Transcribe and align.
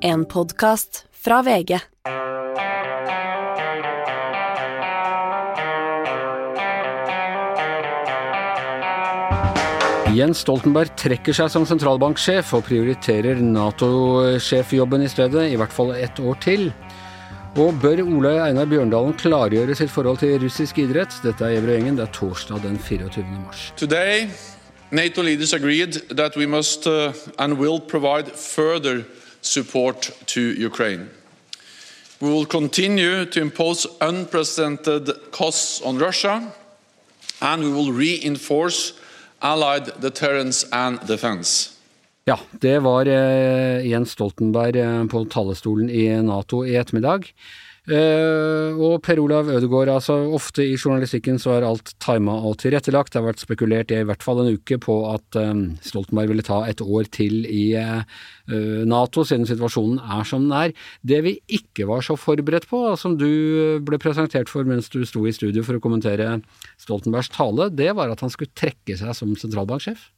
En 0.00 0.24
podkast 0.24 1.04
fra 1.10 1.42
VG. 1.42 1.78
Jens 10.14 10.38
Stoltenberg 10.44 10.94
trekker 10.98 11.34
seg 11.34 11.50
som 11.50 11.66
sentralbanksjef 11.66 12.52
og 12.54 12.62
prioriterer 12.68 13.42
Nato-sjefjobben 13.42 15.02
i 15.02 15.10
stedet, 15.10 15.48
i 15.50 15.58
hvert 15.58 15.74
fall 15.74 15.90
ett 15.96 16.22
år 16.22 16.38
til. 16.46 16.68
Og 17.58 17.74
bør 17.82 18.04
Ole 18.06 18.36
Einar 18.44 18.70
Bjørndalen 18.70 19.18
klargjøre 19.18 19.74
sitt 19.74 19.90
forhold 19.90 20.22
til 20.22 20.38
russisk 20.44 20.78
idrett? 20.78 21.16
Dette 21.26 21.42
er 21.42 21.58
Gjengen, 21.58 21.98
det 21.98 22.06
er 22.06 22.14
torsdag 22.14 22.62
den 22.62 22.78
24. 22.78 23.26
mars. 23.34 23.72
Today, 23.76 24.28
NATO 24.90 25.22
leaders 25.22 25.52
agreed 25.52 26.04
that 26.14 26.36
we 26.36 26.46
must 26.46 26.86
uh, 26.86 27.12
and 27.38 27.58
will 27.58 27.80
provide 27.80 28.30
further 28.30 29.02
support 29.40 30.12
to 30.26 30.40
Ukraine. 30.40 31.08
We 32.20 32.28
will 32.28 32.46
continue 32.46 33.24
to 33.26 33.40
impose 33.40 33.86
unprecedented 34.00 35.10
costs 35.30 35.80
on 35.82 35.98
Russia, 35.98 36.52
and 37.40 37.62
we 37.62 37.70
will 37.70 37.92
reinforce 37.92 38.92
allied 39.40 40.00
deterrence 40.00 40.66
and 40.72 40.98
defense. 41.06 41.70
Ja, 42.24 42.38
det 42.50 42.78
var 42.78 43.06
eh, 43.06 43.86
Jens 43.86 44.10
Stoltenberg 44.10 44.76
eh, 44.76 45.04
på 45.06 45.24
talerstolen 45.24 45.90
i 45.90 46.22
Nato 46.22 46.66
i 46.66 46.76
ettermiddag. 46.76 47.32
Eh, 47.88 48.76
og 48.76 48.98
Per 49.00 49.16
Olav 49.22 49.48
Ødegaard, 49.48 49.88
altså 49.88 50.18
ofte 50.36 50.60
i 50.60 50.74
journalistikken 50.76 51.38
så 51.40 51.54
er 51.54 51.64
alt 51.64 51.94
tima 52.04 52.34
og 52.44 52.58
tilrettelagt. 52.60 53.14
Det 53.14 53.22
har 53.22 53.28
vært 53.30 53.40
spekulert 53.40 53.94
i 53.94 54.02
i 54.02 54.08
hvert 54.08 54.24
fall 54.24 54.42
en 54.42 54.50
uke 54.52 54.76
på 54.84 54.96
at 55.08 55.38
eh, 55.40 55.62
Stoltenberg 55.86 56.34
ville 56.34 56.44
ta 56.44 56.60
et 56.68 56.82
år 56.84 57.08
til 57.14 57.46
i 57.48 57.72
eh, 57.80 58.04
Nato, 58.88 59.24
siden 59.24 59.48
situasjonen 59.48 60.02
er 60.04 60.28
som 60.28 60.44
den 60.44 60.52
er. 60.58 60.76
Det 61.00 61.22
vi 61.24 61.34
ikke 61.60 61.88
var 61.88 62.04
så 62.04 62.18
forberedt 62.20 62.68
på, 62.68 62.82
som 63.00 63.16
du 63.16 63.80
ble 63.84 64.00
presentert 64.02 64.52
for 64.52 64.68
mens 64.68 64.92
du 64.92 65.00
sto 65.08 65.24
i 65.24 65.32
studio 65.36 65.64
for 65.64 65.80
å 65.80 65.84
kommentere 65.84 66.42
Stoltenbergs 66.80 67.32
tale, 67.32 67.70
det 67.72 67.94
var 67.96 68.12
at 68.12 68.20
han 68.24 68.32
skulle 68.32 68.52
trekke 68.56 69.00
seg 69.00 69.16
som 69.16 69.32
sentralbanksjef. 69.36 70.10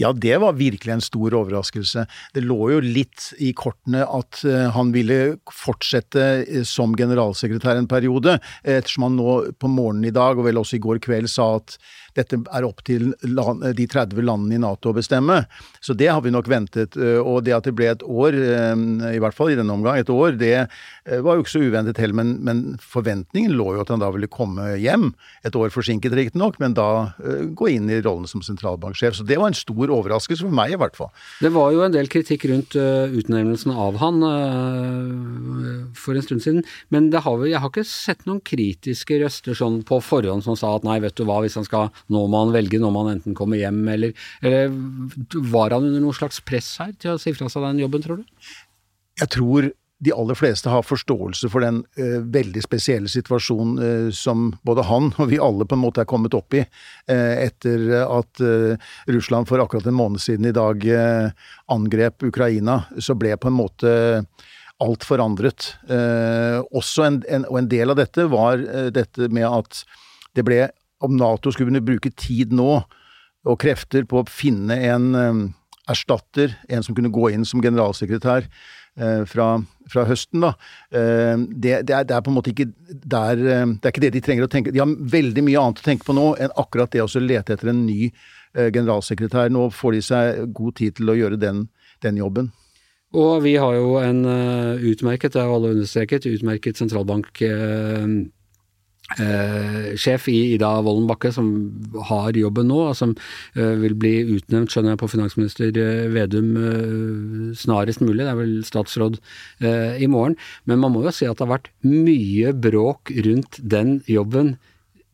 Ja, 0.00 0.12
det 0.12 0.38
var 0.42 0.56
virkelig 0.58 0.92
en 0.94 1.04
stor 1.04 1.34
overraskelse. 1.42 2.06
Det 2.34 2.44
lå 2.44 2.58
jo 2.74 2.80
litt 2.84 3.30
i 3.42 3.52
kortene 3.56 4.04
at 4.06 4.42
uh, 4.46 4.70
han 4.76 4.92
ville 4.94 5.36
fortsette 5.52 6.26
uh, 6.48 6.62
som 6.68 6.96
generalsekretær 6.98 7.80
en 7.80 7.90
periode, 7.90 8.38
ettersom 8.62 9.08
han 9.08 9.18
nå 9.20 9.36
på 9.60 9.70
morgenen 9.72 10.08
i 10.08 10.14
dag, 10.14 10.38
og 10.38 10.48
vel 10.48 10.60
også 10.62 10.78
i 10.78 10.84
går 10.84 11.02
kveld, 11.04 11.30
sa 11.30 11.54
at 11.60 11.76
dette 12.18 12.38
er 12.38 12.66
opp 12.66 12.82
til 12.86 13.12
land, 13.26 13.64
de 13.76 13.86
30 13.88 14.22
landene 14.24 14.58
i 14.58 14.62
Nato 14.62 14.92
å 14.92 14.96
bestemme. 14.96 15.42
Så 15.80 15.96
det 15.98 16.10
har 16.10 16.22
vi 16.24 16.32
nok 16.34 16.50
ventet. 16.50 16.96
Uh, 16.98 17.20
og 17.20 17.42
det 17.46 17.56
at 17.56 17.68
det 17.68 17.74
ble 17.76 17.90
et 17.92 18.04
år, 18.06 18.36
i 19.12 19.20
hvert 19.22 19.36
fall 19.36 19.52
i 19.52 19.58
denne 19.58 19.74
omgang, 19.74 19.98
et 19.98 20.10
år, 20.12 20.36
det 20.40 20.66
var 21.22 21.36
jo 21.36 21.42
ikke 21.42 21.52
så 21.52 21.62
uventet 21.62 21.98
heller. 22.00 22.16
Men, 22.18 22.34
men 22.44 22.62
forventningen 22.80 23.54
lå 23.56 23.72
jo 23.76 23.82
at 23.82 23.90
han 23.92 24.02
da 24.02 24.10
ville 24.14 24.30
komme 24.30 24.74
hjem, 24.80 25.10
et 25.46 25.56
år 25.58 25.72
forsinket 25.74 26.14
riktignok, 26.16 26.58
men 26.62 26.76
da 26.78 26.88
gå 27.56 27.70
inn 27.72 27.90
i 27.90 28.00
rollen 28.04 28.28
som 28.30 28.44
sentralbanksjef. 28.44 29.16
Så 29.18 29.26
det 29.26 29.38
var 29.40 29.50
en 29.50 29.58
stor 29.58 29.92
overraskelse 29.92 30.46
for 30.46 30.54
meg, 30.54 30.74
i 30.74 30.80
hvert 30.80 30.98
fall. 30.98 31.10
Det 31.42 31.52
var 31.54 31.72
jo 31.74 31.84
en 31.86 31.94
del 31.94 32.10
kritikk 32.12 32.46
rundt 32.50 32.76
utnevnelsen 32.76 33.74
av 33.74 33.98
han 34.02 34.22
for 35.98 36.16
en 36.16 36.24
stund 36.24 36.44
siden, 36.44 36.62
men 36.92 37.10
har, 37.12 37.38
vi, 37.40 37.52
jeg 37.52 37.62
har 37.62 37.72
ikke 37.72 37.86
sett 37.86 38.24
noen 38.28 38.42
kritiske 38.44 39.18
røster 39.22 39.56
sånn 39.58 39.80
på 39.86 40.00
forhånd 40.04 40.44
som 40.46 40.58
sa 40.58 40.74
at 40.76 40.86
nei, 40.86 40.98
vet 41.02 41.16
du 41.18 41.24
hva, 41.28 41.40
hvis 41.44 41.58
han 41.58 41.66
skal 41.66 41.90
Nå 42.10 42.24
må 42.30 42.42
han 42.44 42.54
velge, 42.54 42.80
nå 42.82 42.90
må 42.90 43.04
han 43.04 43.18
enten 43.18 43.36
komme 43.38 43.60
hjem, 43.60 43.84
eller, 43.92 44.16
eller 44.42 44.72
Var 45.52 45.76
han 45.76 45.86
under 45.90 46.02
noe 46.02 46.16
slags 46.16 46.42
press 46.44 46.74
her 46.82 46.96
til 46.98 47.14
å 47.14 47.20
si 47.20 47.34
fra 47.36 47.50
seg 47.52 47.68
den 47.68 47.84
jobben, 47.84 48.02
tror 48.04 48.22
du? 48.22 48.50
Jeg 49.20 49.30
tror 49.34 49.70
de 50.02 50.12
aller 50.12 50.34
fleste 50.34 50.70
har 50.70 50.82
forståelse 50.82 51.48
for 51.52 51.62
den 51.62 51.82
uh, 51.98 52.18
veldig 52.34 52.62
spesielle 52.64 53.10
situasjonen 53.10 53.76
uh, 53.78 54.08
som 54.14 54.50
både 54.66 54.86
han 54.88 55.12
og 55.12 55.28
vi 55.30 55.38
alle 55.42 55.66
på 55.68 55.78
en 55.78 55.84
måte 55.84 56.02
er 56.02 56.10
kommet 56.10 56.34
opp 56.34 56.56
i 56.58 56.64
uh, 56.64 57.34
etter 57.38 57.86
at 58.02 58.42
Russland 59.10 59.46
for 59.50 59.62
akkurat 59.62 59.86
en 59.86 59.98
måned 59.98 60.22
siden 60.22 60.48
i 60.48 60.54
dag 60.54 60.84
angrep 61.70 62.24
Ukraina. 62.26 62.82
Så 62.98 63.14
ble 63.18 63.36
på 63.38 63.50
en 63.50 63.56
måte 63.56 63.92
alt 64.82 65.04
forandret. 65.06 65.68
også 66.74 67.04
en, 67.06 67.18
en, 67.30 67.44
og 67.46 67.58
en 67.60 67.68
del 67.70 67.92
av 67.92 67.98
dette 68.00 68.24
var 68.30 68.62
dette 68.94 69.28
med 69.30 69.46
at 69.46 69.82
det 70.34 70.44
ble 70.46 70.64
Om 71.02 71.16
Nato 71.18 71.52
skulle 71.52 71.72
kunne 71.72 71.84
bruke 71.84 72.12
tid 72.14 72.54
nå 72.54 72.70
og 73.42 73.58
krefter 73.58 74.06
på 74.06 74.20
å 74.20 74.28
finne 74.30 74.76
en 74.86 75.08
erstatter, 75.90 76.54
en 76.70 76.84
som 76.86 76.94
kunne 76.94 77.10
gå 77.10 77.32
inn 77.34 77.46
som 77.48 77.62
generalsekretær, 77.64 78.46
Eh, 79.00 79.22
fra, 79.24 79.54
fra, 79.88 80.02
høsten, 80.04 80.42
da. 80.44 80.50
Eh, 80.92 81.38
det, 81.48 81.78
det, 81.88 81.94
er, 81.96 82.04
det, 82.04 82.12
er, 82.12 82.20
på 82.20 82.28
en 82.28 82.36
måte 82.36 82.52
ikke 82.52 82.66
der 82.92 83.40
eh, 83.40 83.62
Det 83.64 83.88
er 83.88 83.94
ikke 83.94 84.02
det 84.04 84.10
de 84.12 84.20
trenger 84.20 84.44
å 84.44 84.50
tenke 84.52 84.74
De 84.74 84.82
har 84.82 84.90
veldig 85.14 85.44
mye 85.46 85.62
annet 85.62 85.80
å 85.80 85.86
tenke 85.86 86.04
på 86.04 86.12
nå 86.12 86.26
enn 86.36 86.52
akkurat 86.60 86.92
det 86.92 87.00
å 87.00 87.22
lete 87.22 87.56
etter 87.56 87.72
en 87.72 87.86
ny 87.86 88.12
generalsekretær. 88.52 89.48
Nå 89.48 89.70
får 89.72 89.94
de 89.96 90.00
seg 90.04 90.40
god 90.52 90.74
tid 90.76 90.98
til 90.98 91.08
å 91.08 91.14
gjøre 91.16 91.38
den, 91.40 91.62
den 92.04 92.18
jobben. 92.20 92.50
Og 93.16 93.38
vi 93.46 93.54
har 93.56 93.78
jo 93.78 93.94
en 93.96 94.26
utmerket, 94.76 95.32
det 95.32 95.40
er 95.40 95.48
jo 95.48 95.54
alle 95.56 95.70
understreket, 95.72 96.28
utmerket 96.28 96.76
sentralbank 96.76 97.40
Eh, 99.20 99.92
sjef 100.00 100.28
i 100.32 100.54
Ida 100.54 100.70
Wolden 100.84 101.08
Bakke, 101.10 101.32
som 101.34 101.50
har 102.08 102.36
jobben 102.38 102.70
nå, 102.70 102.78
og 102.90 102.96
som 102.96 103.14
eh, 103.56 103.74
vil 103.82 103.94
bli 103.98 104.14
utnevnt, 104.38 104.72
skjønner 104.72 104.94
jeg, 104.94 105.02
på 105.02 105.10
finansminister 105.12 105.78
eh, 105.82 106.08
Vedum 106.12 106.50
eh, 106.56 107.52
snarest 107.58 108.02
mulig. 108.04 108.22
Det 108.24 108.32
er 108.32 108.40
vel 108.40 108.58
statsråd 108.66 109.20
eh, 109.60 110.00
i 110.02 110.08
morgen. 110.10 110.38
Men 110.68 110.82
man 110.82 110.94
må 110.94 111.04
jo 111.06 111.14
si 111.14 111.28
at 111.28 111.38
det 111.38 111.46
har 111.46 111.54
vært 111.58 111.72
mye 111.84 112.54
bråk 112.56 113.12
rundt 113.26 113.60
den 113.60 114.00
jobben 114.10 114.56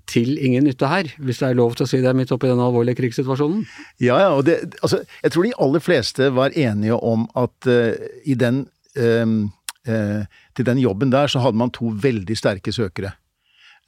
til 0.09 0.39
ingen 0.41 0.65
nytte 0.65 0.89
her, 0.89 1.11
hvis 1.21 1.43
det 1.43 1.51
er 1.51 1.59
lov 1.59 1.75
til 1.77 1.85
å 1.85 1.91
si 1.91 1.99
det 2.01 2.15
midt 2.17 2.31
oppi 2.33 2.49
den 2.49 2.63
alvorlige 2.65 2.97
krigssituasjonen? 3.03 3.67
Ja, 4.01 4.17
ja, 4.23 4.31
og 4.33 4.47
det, 4.49 4.57
altså, 4.81 5.03
jeg 5.21 5.35
tror 5.35 5.45
de 5.45 5.53
aller 5.67 5.85
fleste 5.85 6.31
var 6.33 6.57
enige 6.57 6.97
om 6.97 7.27
at 7.37 7.69
uh, 7.69 7.93
i 8.25 8.39
den 8.39 8.67
til 8.99 10.67
den 10.67 10.81
jobben 10.83 11.13
der 11.13 11.31
så 11.31 11.39
hadde 11.45 11.61
man 11.61 11.71
to 11.71 11.93
veldig 12.03 12.35
sterke 12.37 12.73
søkere. 12.75 13.13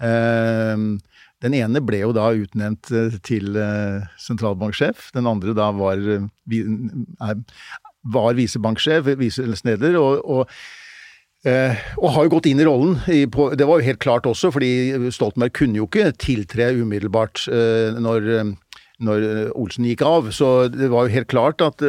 Ehm, 0.00 0.98
den 1.40 1.56
ene 1.56 1.80
ble 1.84 2.02
jo 2.02 2.12
da 2.16 2.28
utnevnt 2.36 2.90
eh, 2.92 3.16
til 3.24 3.56
eh, 3.56 4.04
sentralbanksjef. 4.20 5.08
Den 5.16 5.28
andre 5.30 5.54
da 5.56 5.70
var, 5.76 6.00
eh, 6.00 7.34
var 8.16 8.36
visebanksjef, 8.36 9.12
viseleder, 9.20 9.96
og, 10.00 10.20
og, 10.20 10.56
og, 11.48 12.08
har 12.12 12.26
jo 12.26 12.32
gått 12.34 12.50
inn 12.50 12.60
i 12.60 12.68
rollen. 12.68 12.98
det 13.08 13.68
var 13.68 13.80
jo 13.80 13.86
helt 13.86 14.02
klart 14.04 14.28
også, 14.28 14.50
fordi 14.52 15.08
Stoltenberg 15.08 15.54
kunne 15.56 15.80
jo 15.80 15.86
ikke 15.88 16.10
tiltre 16.20 16.68
umiddelbart 16.76 17.46
når, 17.96 18.26
når 19.00 19.24
Olsen 19.56 19.88
gikk 19.88 20.04
av. 20.04 20.28
Så 20.36 20.68
det 20.68 20.90
var 20.92 21.08
jo 21.08 21.14
helt 21.16 21.32
klart 21.32 21.64
at 21.64 21.80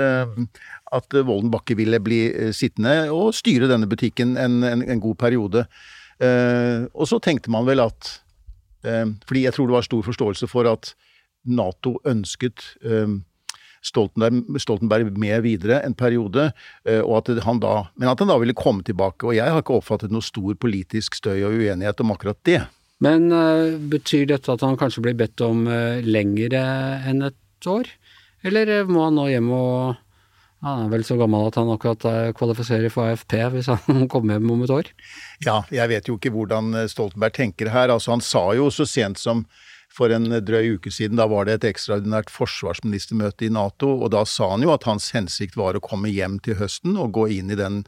at 0.91 1.15
Volden 1.23 1.51
Bakke 1.51 1.75
ville 1.79 1.99
bli 2.03 2.51
sittende 2.55 3.11
og 3.15 3.35
styre 3.35 3.67
denne 3.71 3.87
butikken 3.91 4.37
en, 4.39 4.57
en, 4.67 4.81
en 4.83 5.03
god 5.03 5.19
periode. 5.19 5.65
Eh, 6.21 6.85
og 6.93 7.09
så 7.09 7.17
tenkte 7.23 7.49
man 7.53 7.65
vel 7.65 7.81
at 7.81 8.11
eh, 8.85 9.07
Fordi 9.25 9.45
jeg 9.47 9.55
tror 9.55 9.69
det 9.69 9.73
var 9.73 9.85
stor 9.87 10.03
forståelse 10.05 10.49
for 10.51 10.69
at 10.69 10.93
Nato 11.49 11.95
ønsket 12.05 12.61
eh, 12.85 13.15
Stoltenberg, 13.81 14.59
Stoltenberg, 14.61 15.09
med 15.17 15.41
videre 15.41 15.79
en 15.81 15.95
periode, 15.97 16.51
og 17.01 17.15
at 17.17 17.31
da, 17.33 17.71
men 17.97 18.11
at 18.11 18.19
han 18.21 18.29
da 18.29 18.35
ville 18.37 18.53
komme 18.53 18.85
tilbake. 18.85 19.25
Og 19.25 19.33
jeg 19.33 19.49
har 19.49 19.63
ikke 19.63 19.79
oppfattet 19.79 20.13
noe 20.13 20.21
stor 20.21 20.53
politisk 20.53 21.17
støy 21.17 21.39
og 21.39 21.55
uenighet 21.57 22.03
om 22.05 22.13
akkurat 22.13 22.37
det. 22.45 22.59
Men 23.01 23.31
uh, 23.33 23.73
betyr 23.89 24.27
dette 24.29 24.53
at 24.53 24.61
han 24.61 24.77
kanskje 24.77 25.01
blir 25.07 25.17
bedt 25.17 25.41
om 25.41 25.65
uh, 25.65 25.97
lengre 26.05 26.61
enn 27.09 27.25
et 27.25 27.69
år? 27.73 27.89
Eller 28.45 28.85
må 28.85 29.07
han 29.07 29.17
nå 29.17 29.25
hjem 29.31 29.49
og 29.57 29.97
han 30.61 30.85
er 30.85 30.91
vel 30.91 31.03
så 31.05 31.17
gammel 31.17 31.47
at 31.49 31.57
han 31.57 31.71
akkurat 31.73 32.05
eh, 32.05 32.29
kvalifiserer 32.37 32.93
for 32.93 33.09
AFP 33.09 33.33
hvis 33.55 33.69
han 33.71 34.05
kommer 34.11 34.37
hjem 34.37 34.53
om 34.53 34.63
et 34.65 34.73
år? 34.75 34.91
Ja, 35.45 35.61
jeg 35.73 35.89
vet 35.89 36.09
jo 36.09 36.19
ikke 36.19 36.33
hvordan 36.35 36.75
eh, 36.77 36.89
Stoltenberg 36.91 37.35
tenker 37.37 37.71
her. 37.73 37.89
Altså, 37.89 38.13
han 38.13 38.21
sa 38.25 38.45
jo 38.57 38.69
så 38.73 38.85
sent 38.89 39.21
som 39.21 39.45
for 39.91 40.13
en 40.15 40.29
drøy 40.45 40.77
uke 40.77 40.91
siden, 40.93 41.19
da 41.19 41.25
var 41.27 41.49
det 41.49 41.57
et 41.57 41.67
ekstraordinært 41.73 42.31
forsvarsministermøte 42.31 43.49
i 43.49 43.51
Nato, 43.51 43.89
og 43.97 44.13
da 44.13 44.21
sa 44.29 44.53
han 44.53 44.63
jo 44.63 44.71
at 44.71 44.87
hans 44.87 45.09
hensikt 45.11 45.57
var 45.59 45.75
å 45.75 45.83
komme 45.83 46.13
hjem 46.13 46.37
til 46.45 46.55
høsten 46.61 46.95
og 46.95 47.11
gå 47.17 47.27
inn 47.35 47.51
i 47.51 47.59
den 47.59 47.81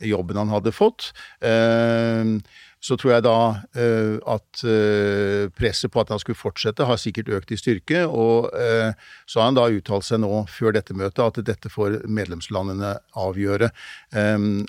jobben 0.00 0.38
han 0.40 0.48
hadde 0.54 0.72
fått. 0.72 1.10
Uh, 1.44 2.40
så 2.80 2.96
tror 2.96 3.12
jeg 3.12 3.24
da 3.26 3.36
uh, 3.76 4.14
at 4.34 4.62
uh, 4.64 5.50
presset 5.52 5.92
på 5.92 6.00
at 6.00 6.12
han 6.12 6.20
skulle 6.22 6.38
fortsette, 6.38 6.86
har 6.88 7.00
sikkert 7.00 7.28
økt 7.36 7.52
i 7.52 7.58
styrke. 7.60 8.06
Og 8.08 8.48
uh, 8.56 8.96
så 9.28 9.42
har 9.42 9.50
han 9.50 9.58
da 9.58 9.66
uttalt 9.68 10.06
seg 10.08 10.22
nå 10.24 10.46
før 10.48 10.74
dette 10.78 10.96
møtet 10.96 11.20
at 11.26 11.42
dette 11.50 11.72
får 11.72 12.00
medlemslandene 12.08 12.94
avgjøre. 13.20 13.68
Um, 14.16 14.64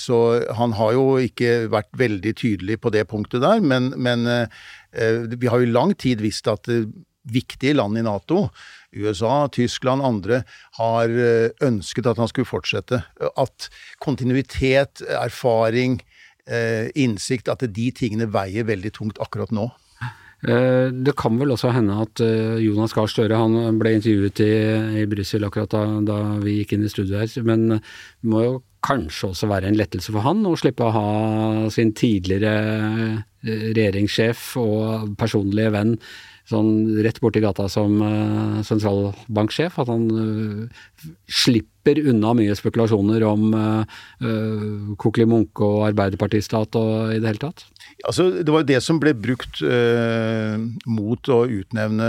så 0.00 0.20
han 0.58 0.76
har 0.76 0.94
jo 0.96 1.06
ikke 1.24 1.70
vært 1.72 1.88
veldig 1.96 2.36
tydelig 2.36 2.78
på 2.84 2.92
det 2.92 3.06
punktet 3.08 3.42
der, 3.44 3.64
men, 3.64 3.92
men 3.96 4.26
vi 4.92 5.48
har 5.50 5.60
jo 5.60 5.66
i 5.66 5.72
lang 5.72 5.94
tid 5.98 6.20
visst 6.22 6.46
at 6.50 6.68
viktige 7.24 7.74
land 7.74 7.98
i 7.98 8.04
Nato, 8.04 8.48
USA, 8.94 9.46
Tyskland, 9.52 10.04
andre, 10.04 10.42
har 10.78 11.10
ønsket 11.64 12.10
at 12.10 12.20
han 12.20 12.30
skulle 12.30 12.48
fortsette. 12.48 13.00
At 13.40 13.68
kontinuitet, 14.04 15.02
erfaring, 15.08 15.98
eh, 16.50 16.90
innsikt, 17.00 17.48
at 17.52 17.64
de 17.64 17.88
tingene 17.94 18.28
veier 18.32 18.66
veldig 18.68 18.92
tungt 18.96 19.20
akkurat 19.22 19.52
nå. 19.54 19.68
Eh, 20.44 20.90
det 20.92 21.14
kan 21.16 21.38
vel 21.40 21.54
også 21.54 21.72
hende 21.72 21.96
at 22.04 22.20
Jonas 22.60 22.92
Gahr 22.96 23.08
Støre 23.08 23.38
han 23.40 23.78
ble 23.80 23.94
intervjuet 23.96 24.44
i, 24.44 24.52
i 25.02 25.08
Brussel 25.10 25.46
akkurat 25.46 25.72
da, 25.72 25.86
da, 26.04 26.20
vi 26.44 26.58
gikk 26.60 26.76
inn 26.76 26.84
i 26.84 26.92
studio 26.92 27.22
her, 27.22 27.32
men 27.48 27.78
det 27.78 28.28
må 28.28 28.44
jo 28.44 28.54
kanskje 28.84 29.30
også 29.30 29.48
være 29.48 29.70
en 29.70 29.78
lettelse 29.78 30.12
for 30.12 30.26
han 30.26 30.44
å 30.44 30.52
slippe 30.60 30.84
å 30.84 30.92
ha 30.92 31.08
sin 31.72 31.94
tidligere 31.96 33.24
regjeringssjef 33.44 34.50
og 34.60 35.14
personlige 35.20 35.72
venn 35.72 35.96
sånn 36.48 37.00
rett 37.04 37.20
borti 37.22 37.40
gata 37.44 37.66
som 37.72 37.96
uh, 38.02 38.60
sentralbanksjef. 38.66 39.78
At 39.80 39.90
han 39.90 40.08
uh, 40.12 41.12
slipper 41.24 42.00
unna 42.04 42.34
mye 42.36 42.56
spekulasjoner 42.58 43.24
om 43.28 43.46
uh, 43.56 44.00
uh 44.24 44.96
Kokeli 45.00 45.26
Munke 45.28 45.64
og 45.64 45.86
Arbeiderpartistat 45.88 46.76
og 46.80 47.14
i 47.14 47.20
det 47.20 47.32
hele 47.32 47.42
tatt? 47.46 47.64
Altså, 48.04 48.28
det 48.40 48.52
var 48.52 48.64
jo 48.64 48.70
det 48.72 48.82
som 48.84 49.00
ble 49.00 49.14
brukt 49.16 49.62
mot 50.86 51.30
å 51.32 51.38
utnevne 51.48 52.08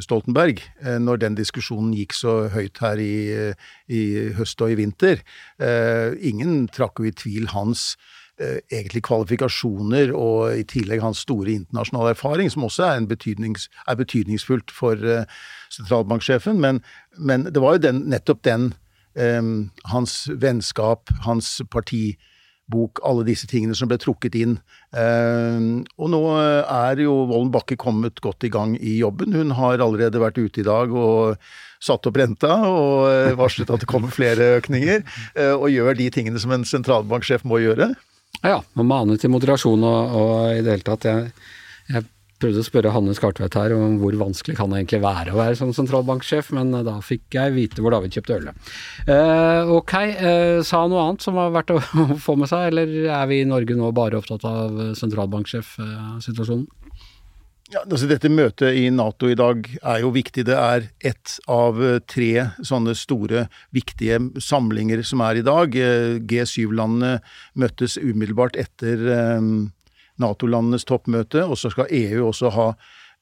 Stoltenberg, 0.00 0.60
når 1.04 1.20
den 1.20 1.36
diskusjonen 1.36 1.92
gikk 1.96 2.14
så 2.16 2.34
høyt 2.52 2.80
her 2.80 3.00
i, 3.02 3.52
i 3.92 4.02
høst 4.38 4.62
og 4.64 4.72
i 4.72 4.78
vinter. 4.78 5.20
Ingen 5.60 6.66
trakk 6.72 7.00
jo 7.00 7.08
i 7.10 7.14
tvil 7.16 7.50
hans 7.52 7.92
Eh, 7.94 8.21
egentlig 8.40 9.02
kvalifikasjoner 9.06 10.12
og 10.16 10.56
i 10.56 10.64
tillegg 10.68 11.02
hans 11.04 11.22
store 11.26 11.52
internasjonale 11.58 12.14
erfaring, 12.16 12.50
som 12.50 12.64
også 12.66 12.88
er, 12.88 13.06
betydnings, 13.06 13.68
er 13.88 13.98
betydningsfullt 14.00 14.72
for 14.74 14.98
uh, 15.04 15.24
sentralbanksjefen. 15.70 16.60
Men, 16.60 16.82
men, 17.18 17.46
det 17.52 17.62
var 17.62 17.76
jo 17.76 17.86
den, 17.86 18.04
nettopp 18.12 18.42
den 18.48 18.72
um, 19.14 19.70
hans 19.92 20.24
vennskap, 20.42 21.12
hans 21.26 21.60
partibok, 21.70 23.02
alle 23.06 23.26
disse 23.28 23.46
tingene 23.50 23.76
som 23.78 23.90
ble 23.90 24.00
trukket 24.00 24.38
inn. 24.40 24.56
Um, 24.96 25.84
og 26.00 26.12
nå 26.14 26.22
er 26.32 27.02
jo 27.04 27.22
Vollen 27.30 27.52
Bakke 27.54 27.76
kommet 27.76 28.22
godt 28.24 28.48
i 28.48 28.52
gang 28.52 28.78
i 28.80 28.96
jobben. 29.02 29.36
Hun 29.36 29.54
har 29.58 29.76
allerede 29.76 30.22
vært 30.22 30.40
ute 30.40 30.64
i 30.64 30.66
dag 30.66 30.90
og 30.90 31.36
satt 31.82 32.06
opp 32.06 32.16
renta 32.16 32.56
og 32.70 33.36
varslet 33.38 33.70
at 33.74 33.82
det 33.82 33.90
kommer 33.90 34.12
flere 34.14 34.56
økninger, 34.60 35.02
og 35.58 35.66
gjør 35.66 35.96
de 35.98 36.06
tingene 36.14 36.38
som 36.38 36.52
en 36.54 36.62
sentralbanksjef 36.62 37.42
må 37.42 37.58
gjøre. 37.58 37.88
Ja, 38.40 38.62
må 38.74 38.86
mane 38.86 39.18
til 39.20 39.30
moderasjon 39.30 39.84
og, 39.86 40.16
og, 40.18 40.34
i 40.56 40.64
det 40.64 40.78
hele 40.78 40.86
tatt. 40.86 41.06
Jeg, 41.06 41.30
jeg 41.92 42.08
prøvde 42.42 42.62
å 42.62 42.66
spørre 42.66 42.92
Hanne 42.94 43.14
Skartvedt 43.14 43.54
her 43.58 43.74
om 43.76 43.98
hvor 44.00 44.16
vanskelig 44.18 44.56
kan 44.58 44.72
det 44.72 44.80
egentlig 44.80 45.02
være 45.04 45.34
å 45.34 45.38
være 45.38 45.58
som 45.60 45.70
sentralbanksjef, 45.76 46.50
men 46.56 46.74
da 46.86 46.96
fikk 47.04 47.36
jeg 47.38 47.54
vite 47.54 47.84
hvor 47.84 47.94
David 47.94 48.16
kjøpte 48.16 48.38
ølet. 48.40 48.72
Eh, 49.06 49.72
ok, 49.76 49.94
eh, 50.10 50.58
sa 50.66 50.82
han 50.82 50.90
noe 50.94 51.06
annet 51.06 51.26
som 51.26 51.38
var 51.38 51.54
verdt 51.54 51.74
å, 51.76 51.78
få 52.26 52.36
med 52.40 52.50
seg, 52.50 52.72
eller 52.72 52.96
er 53.20 53.30
vi 53.30 53.42
i 53.42 53.48
Norge 53.48 53.78
nå 53.78 53.92
bare 53.94 54.18
opptatt 54.18 54.46
av 54.48 54.80
sentralbanksjefsituasjonen? 54.98 56.66
Uh, 56.66 56.81
ja, 57.72 57.82
altså 57.82 58.08
Dette 58.10 58.30
møtet 58.32 58.76
i 58.76 58.86
Nato 58.92 59.30
i 59.30 59.36
dag 59.38 59.66
er 59.80 60.02
jo 60.02 60.12
viktig. 60.14 60.44
Det 60.48 60.56
er 60.56 60.88
ett 61.00 61.36
av 61.50 61.80
eh, 61.82 62.00
tre 62.04 62.48
sånne 62.64 62.94
store, 62.98 63.46
viktige 63.74 64.18
samlinger 64.42 65.04
som 65.06 65.24
er 65.24 65.40
i 65.40 65.46
dag. 65.46 65.76
Eh, 65.76 66.18
G7-landene 66.28 67.18
møttes 67.58 67.98
umiddelbart 68.00 68.58
etter 68.60 69.06
eh, 69.16 69.46
Nato-landenes 70.22 70.84
toppmøte, 70.88 71.46
og 71.46 71.56
så 71.58 71.72
skal 71.72 71.90
EU 71.90 72.28
også 72.28 72.52
ha 72.54 72.68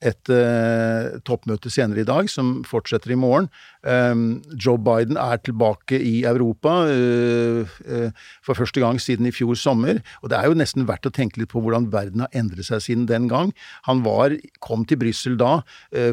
et 0.00 0.32
uh, 0.32 1.18
toppmøte 1.28 1.70
senere 1.72 2.02
i 2.02 2.08
dag, 2.08 2.28
som 2.32 2.60
fortsetter 2.68 3.12
i 3.12 3.18
morgen. 3.20 3.50
Um, 3.84 4.40
Joe 4.56 4.80
Biden 4.80 5.18
er 5.20 5.40
tilbake 5.44 5.98
i 6.00 6.22
Europa 6.28 6.72
uh, 6.88 7.68
uh, 7.84 8.32
for 8.44 8.56
første 8.56 8.80
gang 8.80 9.00
siden 9.02 9.28
i 9.28 9.34
fjor 9.34 9.58
sommer. 9.60 10.00
Og 10.24 10.32
det 10.32 10.38
er 10.38 10.48
jo 10.48 10.58
nesten 10.58 10.88
verdt 10.88 11.08
å 11.08 11.14
tenke 11.14 11.42
litt 11.42 11.52
på 11.52 11.60
hvordan 11.60 11.90
verden 11.92 12.24
har 12.24 12.32
endret 12.36 12.68
seg 12.70 12.84
siden 12.84 13.06
den 13.10 13.28
gang. 13.30 13.52
Han 13.88 14.04
var, 14.06 14.36
kom 14.64 14.86
til 14.88 15.00
Brussel 15.00 15.36
da 15.40 15.60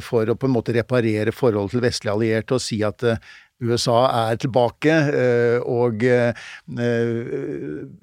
for 0.04 0.28
å 0.28 0.36
på 0.38 0.48
en 0.48 0.56
måte 0.56 0.74
reparere 0.76 1.34
forholdet 1.36 1.78
til 1.78 1.84
vestlige 1.84 2.14
allierte 2.14 2.58
og 2.58 2.64
si 2.64 2.80
at 2.86 3.04
USA 3.58 4.04
er 4.30 4.38
tilbake 4.38 4.94
eh, 5.18 5.64
og 5.66 6.04
eh, 6.06 6.38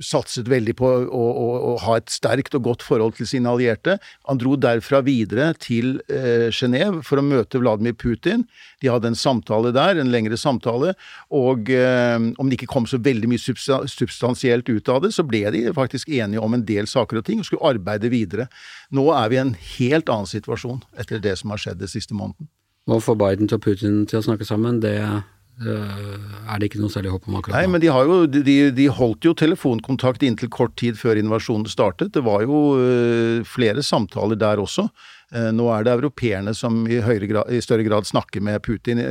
satset 0.02 0.48
veldig 0.50 0.74
på 0.80 0.88
å, 0.88 1.04
å, 1.06 1.48
å, 1.70 1.74
ha 1.84 1.98
et 2.00 2.10
sterkt 2.10 2.56
og 2.58 2.64
godt 2.66 2.82
forhold 2.82 3.14
til 3.18 3.28
sine 3.30 3.52
allierte. 3.52 3.96
Han 4.26 4.40
dro 4.42 4.56
derfra 4.58 5.02
videre 5.06 5.52
til 5.62 6.00
eh, 6.10 6.48
Genéve 6.54 7.04
for 7.06 7.22
å 7.22 7.26
møte 7.26 7.60
Vladimir 7.62 7.94
Putin. 7.94 8.42
De 8.82 8.90
hadde 8.90 9.12
en 9.12 9.18
samtale 9.18 9.70
der, 9.76 10.00
en 10.00 10.10
lengre 10.10 10.38
samtale, 10.40 10.94
og 11.34 11.70
om 11.70 12.48
det 12.48 12.56
ikke 12.56 12.68
kom 12.70 12.86
så 12.88 12.98
veldig 13.02 13.28
mye 13.30 13.40
substansielt 13.40 14.68
ut 14.68 14.90
av 14.92 15.04
det, 15.04 15.12
så 15.14 15.24
ble 15.26 15.44
de 15.54 15.62
faktisk 15.76 16.10
enige 16.12 16.42
om 16.42 16.56
en 16.56 16.64
del 16.66 16.88
saker 16.90 17.20
og 17.20 17.26
ting 17.28 17.40
og 17.40 17.48
skulle 17.48 17.70
arbeide 17.74 18.10
videre. 18.12 18.48
Nå 18.94 19.06
er 19.14 19.30
vi 19.30 19.38
i 19.38 19.42
en 19.42 19.54
helt 19.76 20.10
annen 20.12 20.28
situasjon 20.28 20.82
etter 21.00 21.22
det 21.22 21.36
som 21.40 21.54
har 21.54 21.62
skjedd 21.62 21.80
den 21.80 21.92
siste 21.92 22.16
måneden. 22.16 22.50
Å 22.84 22.98
få 23.00 23.14
Biden 23.16 23.48
og 23.48 23.62
Putin 23.64 24.02
til 24.10 24.20
å 24.20 24.26
snakke 24.26 24.44
sammen, 24.48 24.82
det 24.84 24.98
Eh, 25.04 25.22
er 25.62 26.58
det 26.58 26.68
ikke 26.68 26.80
noe 26.82 26.90
særlig 26.90 27.12
håp 27.14 27.28
om 27.28 27.36
akkurat 27.38 27.54
nå. 27.54 27.60
Nei, 27.60 27.70
men 27.70 27.82
de, 27.82 27.90
jo, 27.90 28.16
de, 28.26 28.54
de, 28.74 28.86
holdt 28.90 29.26
jo 29.28 29.34
telefonkontakt 29.38 30.24
inntil 30.26 30.50
kort 30.50 30.74
tid 30.80 30.98
før 30.98 31.20
invasjonen 31.20 31.68
startet. 31.70 32.10
Det 32.16 32.24
var 32.26 32.42
jo 32.42 32.62
uh, 32.74 33.44
flere 33.46 33.84
samtaler 33.86 34.40
der 34.40 34.62
også. 34.62 34.88
Uh, 35.34 35.50
nå 35.54 35.68
er 35.70 35.86
det 35.86 35.94
europeerne 35.94 36.56
som 36.58 36.82
i, 36.90 36.98
grad, 37.30 37.52
i, 37.54 37.62
større 37.62 37.86
grad 37.86 38.10
snakker 38.10 38.42
med 38.42 38.62
Putin, 38.66 39.02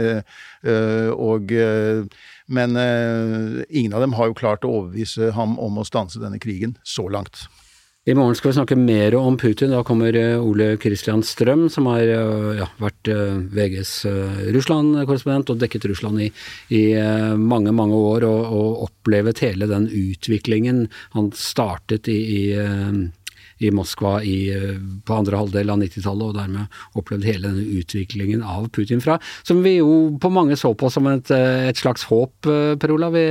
og 1.13 1.51
Men 2.47 2.75
ingen 3.69 3.93
av 3.93 4.01
dem 4.03 4.13
har 4.19 4.27
jo 4.27 4.35
klart 4.35 4.65
å 4.67 4.71
overbevise 4.81 5.31
ham 5.31 5.55
om 5.59 5.79
å 5.79 5.87
stanse 5.87 6.19
denne 6.19 6.41
krigen, 6.43 6.75
så 6.83 7.07
langt. 7.07 7.47
I 8.05 8.13
morgen 8.13 8.35
skal 8.35 8.49
vi 8.49 8.55
snakke 8.57 8.75
mer 8.75 9.15
om 9.15 9.37
Putin. 9.39 9.71
Da 9.71 9.79
kommer 9.87 10.15
eh, 10.19 10.35
Ole 10.35 10.73
Christian 10.77 11.21
Strøm, 11.23 11.69
som 11.71 11.85
har 11.87 12.01
eh, 12.03 12.49
ja, 12.57 12.65
vært 12.75 13.07
eh, 13.07 13.37
VGs 13.55 13.93
Russland-korrespondent 14.51 15.53
og 15.53 15.61
dekket 15.61 15.87
Russland 15.87 16.19
i, 16.25 16.27
i, 16.75 16.81
mange, 17.39 17.71
mange 17.71 17.95
år, 17.95 18.25
og, 18.27 18.41
og 18.57 18.83
opplevet 18.89 19.39
hele 19.45 19.71
den 19.71 19.87
utviklingen 19.87 20.89
han 21.15 21.31
startet 21.31 22.11
i, 22.11 22.19
i 22.19 22.43
i 23.63 23.71
Moskva 23.73 24.17
i, 24.23 24.37
eh, 24.53 24.75
på 25.05 25.15
andre 25.15 25.39
halvdel 25.39 25.71
av 25.71 25.79
90-tallet, 25.81 26.29
og 26.29 26.37
dermed 26.37 26.99
opplevd 26.99 27.27
hele 27.27 27.49
denne 27.49 27.79
utviklingen 27.79 28.43
av 28.43 28.69
Putin 28.75 29.01
fra, 29.03 29.19
som 29.47 29.63
vi 29.63 29.77
jo 29.77 30.17
på 30.21 30.31
mange 30.33 30.57
så 30.59 30.73
på 30.77 30.89
som 30.91 31.07
et, 31.11 31.31
eh, 31.31 31.69
et 31.69 31.79
slags 31.79 32.05
håp, 32.09 32.33
eh, 32.45 32.75
Per 32.79 32.93
Olav, 32.95 33.15
i, 33.15 33.27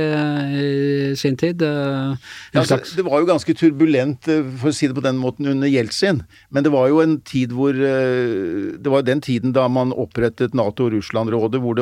i 1.13 1.15
sin 1.19 1.37
tid. 1.37 1.61
Ja, 1.61 2.15
altså, 2.61 2.79
det 2.95 3.05
var 3.05 3.21
jo 3.21 3.29
ganske 3.29 3.55
turbulent, 3.57 4.29
for 4.59 4.71
å 4.71 4.75
si 4.75 4.87
det 4.87 4.97
på 4.97 5.03
den 5.05 5.19
måten, 5.21 5.47
under 5.49 5.67
Jeltsin. 5.67 6.23
Men 6.51 6.63
det 6.63 6.71
var 6.71 6.87
jo 6.89 7.01
en 7.01 7.19
tid 7.21 7.51
hvor 7.53 7.73
Det 7.73 8.89
var 8.89 9.01
jo 9.01 9.05
den 9.05 9.21
tiden 9.21 9.51
da 9.53 9.67
man 9.67 9.91
opprettet 9.91 10.53
Nato-Russland-rådet, 10.53 11.59
hvor, 11.61 11.81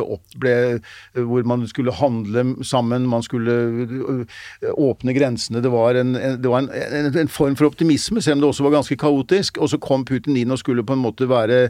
hvor 1.13 1.43
man 1.45 1.67
skulle 1.67 1.93
handle 1.93 2.63
sammen, 2.63 3.07
man 3.07 3.21
skulle 3.21 4.25
åpne 4.71 5.13
grensene. 5.13 5.61
Det 5.61 5.71
var 5.71 5.95
en, 5.95 6.13
det 6.13 6.49
var 6.49 6.63
en, 6.63 6.69
en, 6.71 7.11
en 7.17 7.31
form 7.31 7.55
for 7.59 7.69
optimisme, 7.69 8.21
selv 8.21 8.40
om 8.40 8.40
det 8.41 8.49
også 8.49 8.65
var 8.65 8.75
ganske 8.77 8.97
kaotisk. 8.99 9.59
Og 9.61 9.71
så 9.71 9.79
kom 9.81 10.05
Putin 10.07 10.37
inn 10.39 10.53
og 10.53 10.59
skulle 10.61 10.85
på 10.87 10.95
en 10.97 11.03
måte 11.03 11.27
være 11.29 11.61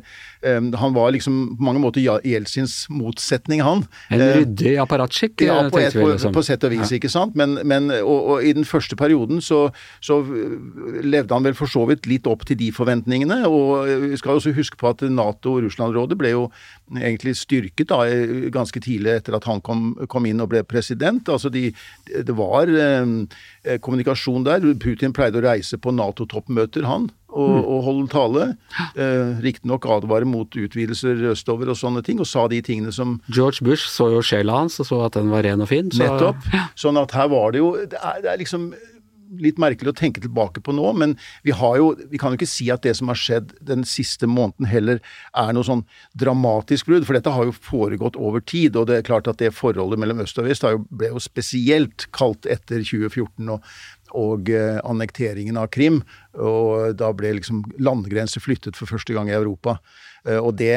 um, 0.43 0.71
Han 0.81 0.95
var 0.95 1.11
liksom 1.15 1.57
på 1.57 1.65
mange 1.67 1.81
måter 1.83 2.01
Jeltsins 2.01 2.85
motsetning, 2.89 3.61
han. 3.65 3.85
En 4.11 4.23
ryddig 4.39 4.77
apparatskikk, 4.81 5.45
ja, 5.45 5.59
på, 5.69 5.79
et, 5.81 5.93
på, 5.95 6.07
liksom. 6.13 6.33
på, 6.35 6.43
sett 6.45 6.63
og 6.67 6.73
vis, 6.73 6.93
ikke 6.95 7.11
sant. 7.11 7.35
Men, 7.37 7.59
men 7.67 7.91
og, 8.01 8.17
og, 8.19 8.45
i 8.45 8.53
den 8.57 8.67
første 8.67 8.97
perioden 8.99 9.41
så, 9.43 9.67
så, 10.03 10.21
levde 11.01 11.33
han 11.33 11.45
vel 11.45 11.55
for 11.57 11.71
så 11.71 11.85
vidt 11.89 12.07
litt 12.09 12.27
opp 12.29 12.45
til 12.47 12.59
de 12.59 12.71
forventningene. 12.75 13.41
Og 13.47 13.89
vi 14.07 14.19
skal 14.19 14.39
også 14.39 14.55
huske 14.55 14.79
på 14.79 14.91
at 14.91 15.03
Nato- 15.11 15.57
og 15.57 15.65
Russland-rådet 15.65 16.17
ble 16.19 16.33
jo 16.33 16.45
egentlig 16.91 17.35
styrket 17.39 17.89
da, 17.91 18.03
ganske 18.51 18.81
tidlig 18.83 19.17
etter 19.19 19.37
at 19.37 19.47
han 19.47 19.61
kom, 19.63 19.93
kom 20.11 20.27
inn 20.27 20.41
og 20.43 20.51
ble 20.51 20.63
president. 20.67 21.29
Altså 21.31 21.51
de, 21.53 21.69
det 22.11 22.35
var 22.37 22.71
eh, 22.71 23.77
kommunikasjon 23.83 24.45
der. 24.47 24.65
Putin 24.81 25.15
pleide 25.15 25.39
å 25.39 25.45
reise 25.45 25.79
på 25.81 25.93
Nato-toppmøter, 25.95 26.50
han, 26.57 27.09
og, 27.31 27.49
mm. 27.49 27.63
og 27.63 27.83
holder 27.87 28.11
tale. 28.11 28.47
Eh, 28.99 29.41
Riktignok 29.43 29.87
advarer 29.87 30.27
mot 30.27 30.47
utvidelser 30.51 31.23
østover 31.31 31.71
og 31.71 31.79
sånne 31.79 32.03
ting, 32.05 32.19
og 32.19 32.27
sa 32.29 32.47
de 32.51 32.61
tingene 32.65 32.91
som 32.95 33.19
George 33.31 33.63
Bush 33.65 33.87
så 33.87 34.11
jo 34.11 34.23
sjela 34.25 34.61
hans 34.61 34.79
og 34.83 34.89
så 34.89 35.03
at 35.07 35.19
den 35.19 35.31
var 35.31 35.45
ren 35.47 35.63
og 35.63 35.71
fin. 35.71 35.91
Så... 35.91 36.03
Nettopp. 36.03 36.47
Sånn 36.79 36.99
at 36.99 37.13
her 37.15 37.29
var 37.31 37.53
det 37.53 37.61
jo 37.61 37.71
Det 37.87 37.99
er, 37.99 38.19
det 38.23 38.33
er 38.33 38.41
liksom 38.41 38.71
litt 39.39 39.59
merkelig 39.61 39.91
å 39.91 39.95
tenke 39.95 40.21
tilbake 40.23 40.63
på 40.63 40.73
nå, 40.75 40.87
men 40.97 41.15
vi 41.45 41.53
har 41.55 41.77
jo 41.79 41.91
Vi 42.11 42.19
kan 42.19 42.33
jo 42.33 42.39
ikke 42.39 42.49
si 42.49 42.67
at 42.73 42.83
det 42.83 42.93
som 42.97 43.11
har 43.11 43.19
skjedd 43.19 43.53
den 43.63 43.85
siste 43.87 44.27
måneden 44.27 44.67
heller 44.67 44.99
er 45.37 45.53
noe 45.55 45.67
sånn 45.67 45.85
dramatisk 46.17 46.89
brudd, 46.89 47.05
for 47.07 47.17
dette 47.17 47.31
har 47.31 47.47
jo 47.47 47.55
foregått 47.55 48.17
over 48.19 48.43
tid. 48.43 48.75
Og 48.75 48.89
det 48.89 48.99
er 48.99 49.07
klart 49.07 49.29
at 49.31 49.39
det 49.41 49.53
forholdet 49.55 50.01
mellom 50.01 50.23
øst 50.23 50.39
og 50.41 50.49
vest 50.49 50.65
ble 50.89 51.11
jo 51.13 51.21
spesielt 51.23 52.07
kaldt 52.15 52.47
etter 52.49 52.83
2014 52.83 53.53
og, 53.53 53.63
og 54.17 54.51
eh, 54.51 54.79
annekteringen 54.83 55.59
av 55.61 55.71
Krim. 55.73 56.01
Og 56.37 56.95
da 56.99 57.11
ble 57.15 57.35
liksom 57.39 57.63
landegrenser 57.79 58.43
flyttet 58.43 58.79
for 58.79 58.89
første 58.91 59.15
gang 59.15 59.31
i 59.31 59.37
Europa. 59.37 59.79
Eh, 60.27 60.37
og 60.37 60.55
det 60.59 60.75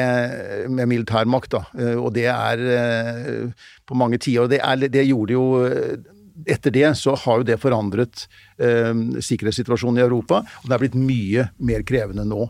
med 0.69 0.89
militærmakt, 0.89 1.53
da. 1.53 1.63
Eh, 1.77 1.95
og 1.99 2.13
det 2.17 2.27
er 2.31 2.65
eh, 2.79 3.69
på 3.85 3.97
mange 3.97 4.19
tiår. 4.21 4.49
Det, 4.51 4.61
det 4.93 5.07
gjorde 5.07 5.37
jo 5.37 5.47
etter 6.51 6.73
det 6.75 6.89
så 6.99 7.13
har 7.15 7.39
jo 7.39 7.47
det 7.47 7.61
forandret 7.61 8.25
eh, 8.59 8.91
sikkerhetssituasjonen 9.23 10.01
i 10.01 10.05
Europa, 10.05 10.41
og 10.43 10.67
det 10.67 10.75
er 10.75 10.83
blitt 10.83 10.99
mye 10.99 11.49
mer 11.63 11.85
krevende 11.87 12.27
nå. 12.27 12.49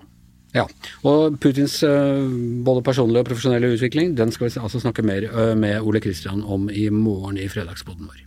Ja, 0.55 0.63
og 1.05 1.35
Putins 1.43 1.81
eh, 1.85 2.23
både 2.65 2.85
personlige 2.87 3.25
og 3.25 3.29
profesjonelle 3.29 3.73
utvikling 3.75 4.15
den 4.17 4.31
skal 4.33 4.47
vi 4.47 4.55
altså 4.61 4.81
snakke 4.81 5.05
mer 5.05 5.27
med 5.59 5.83
Ole 5.83 6.01
Kristian 6.01 6.41
om 6.41 6.69
i 6.71 6.87
morgen 6.89 7.37
i 7.37 7.49
fredagsboden 7.51 8.07
vår. 8.07 8.24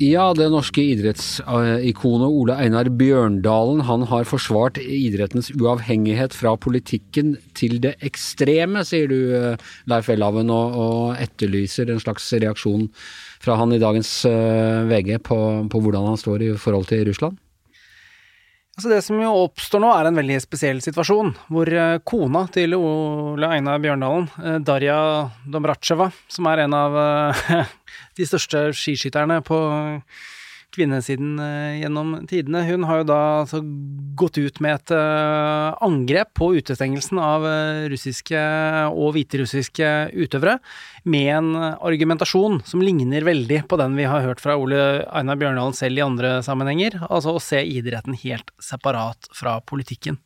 Ja, 0.00 0.30
det 0.32 0.46
norske 0.48 0.80
idrettsikonet 0.94 2.32
Ole 2.32 2.54
Einar 2.56 2.88
Bjørndalen 2.96 3.82
han 3.84 4.06
har 4.08 4.24
forsvart 4.24 4.78
idrettens 4.80 5.50
uavhengighet 5.52 6.32
fra 6.32 6.54
politikken 6.56 7.34
til 7.52 7.76
det 7.84 7.98
ekstreme, 8.08 8.80
sier 8.88 9.12
du 9.12 9.18
Leif 9.92 10.08
Welhaven, 10.08 10.48
og, 10.48 10.78
og 10.80 11.20
etterlyser 11.20 11.92
en 11.92 12.00
slags 12.00 12.30
reaksjon 12.32 12.88
fra 13.44 13.58
han 13.60 13.76
i 13.76 13.82
dagens 13.82 14.14
uh, 14.24 14.88
VG 14.88 15.18
på, 15.28 15.38
på, 15.68 15.84
hvordan 15.84 16.08
han 16.14 16.20
står 16.24 16.48
i 16.48 16.50
forhold 16.56 16.88
til 16.88 17.04
Russland? 17.10 17.36
Altså 18.80 18.94
det 18.94 19.02
som 19.04 19.18
jo 19.20 19.30
oppstår 19.42 19.82
nå, 19.84 19.90
er 19.92 20.08
en 20.08 20.16
veldig 20.16 20.38
spesiell 20.40 20.78
situasjon, 20.80 21.34
hvor 21.52 21.68
uh, 21.68 21.98
kona 22.00 22.46
til 22.48 22.72
Ole 22.78 23.50
Einar 23.52 23.76
Bjørndalen, 23.84 24.30
uh, 24.40 24.54
Darja 24.64 24.96
Domracheva, 25.44 26.06
som 26.32 26.48
er 26.48 26.62
en 26.64 26.76
av 26.78 26.96
de 28.16 28.24
største 28.24 28.70
skiskytterne 28.72 29.42
på 29.44 29.58
kvinnesiden 30.74 31.38
eh, 31.42 31.80
gjennom 31.82 32.14
tidene. 32.30 32.62
Hun 32.68 32.86
har 32.88 33.00
jo 33.00 33.08
da 33.10 33.18
altså 33.42 33.60
gått 34.20 34.38
ut 34.38 34.60
med 34.60 34.76
et 34.76 34.92
uh, 34.92 35.72
angrep 35.80 36.32
på 36.36 36.50
utestengelsen 36.58 37.18
av 37.22 37.46
uh, 37.46 37.88
russiske 37.88 38.40
og 38.90 39.14
hviterussiske 39.16 39.90
utøvere, 40.12 40.58
med 41.08 41.28
en 41.32 41.50
argumentasjon 41.56 42.60
som 42.68 42.82
ligner 42.84 43.24
veldig 43.24 43.62
på 43.70 43.78
den 43.80 43.96
vi 43.96 44.08
har 44.10 44.26
hørt 44.26 44.42
fra 44.42 44.58
Ole 44.60 45.06
Einar 45.08 45.40
Bjørndalen 45.40 45.76
selv 45.76 46.00
i 46.00 46.04
andre 46.04 46.34
sammenhenger, 46.44 46.98
altså 47.08 47.36
å 47.36 47.44
se 47.44 47.62
idretten 47.64 48.18
helt 48.20 48.52
separat 48.60 49.30
fra 49.36 49.58
politikken. 49.64 50.20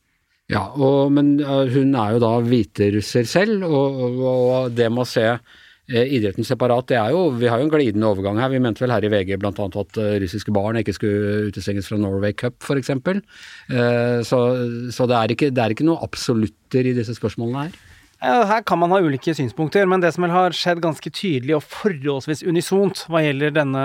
Ja, 0.51 0.67
og, 0.75 1.13
men 1.15 1.39
hun 1.41 1.95
er 1.97 2.17
jo 2.17 2.25
da 2.25 2.35
hviterusser 2.45 3.29
selv, 3.31 3.63
og, 3.65 4.01
og, 4.09 4.25
og 4.25 4.75
det 4.75 4.91
med 4.91 5.07
å 5.07 5.09
se 5.09 5.29
Eh, 5.33 5.63
idretten 5.85 6.47
separat, 6.49 6.87
det 6.89 6.97
er 6.97 7.11
jo 7.13 7.27
Vi 7.37 7.49
har 7.51 7.61
jo 7.61 7.67
en 7.67 7.73
glidende 7.73 8.09
overgang 8.09 8.39
her. 8.41 8.49
Vi 8.49 8.59
mente 8.59 8.81
vel 8.81 8.95
her 8.95 9.05
i 9.05 9.11
VG 9.13 9.37
bl.a. 9.39 9.53
at 9.53 9.99
eh, 10.01 10.15
russiske 10.23 10.53
barn 10.53 10.79
ikke 10.81 10.95
skulle 10.97 11.51
utestenges 11.51 11.89
fra 11.91 11.99
Norway 12.01 12.33
Cup 12.33 12.57
f.eks. 12.65 12.91
Eh, 12.91 14.21
så, 14.25 14.41
så 14.91 15.07
det, 15.07 15.17
er 15.19 15.35
ikke, 15.35 15.51
det 15.53 15.61
er 15.61 15.75
ikke 15.75 15.85
noe 15.85 16.01
absolutter 16.05 16.89
i 16.89 16.95
disse 16.97 17.17
spørsmålene 17.19 17.67
her. 17.67 17.77
Her 18.25 18.63
kan 18.65 18.81
man 18.81 18.93
ha 18.95 19.01
ulike 19.05 19.35
synspunkter, 19.37 19.85
men 19.91 20.01
det 20.01 20.15
som 20.15 20.25
vel 20.25 20.33
har 20.33 20.55
skjedd 20.57 20.81
ganske 20.81 21.11
tydelig 21.13 21.59
og 21.59 21.65
forholdsvis 21.69 22.41
unisont 22.49 23.03
hva 23.13 23.21
gjelder 23.21 23.53
denne 23.53 23.83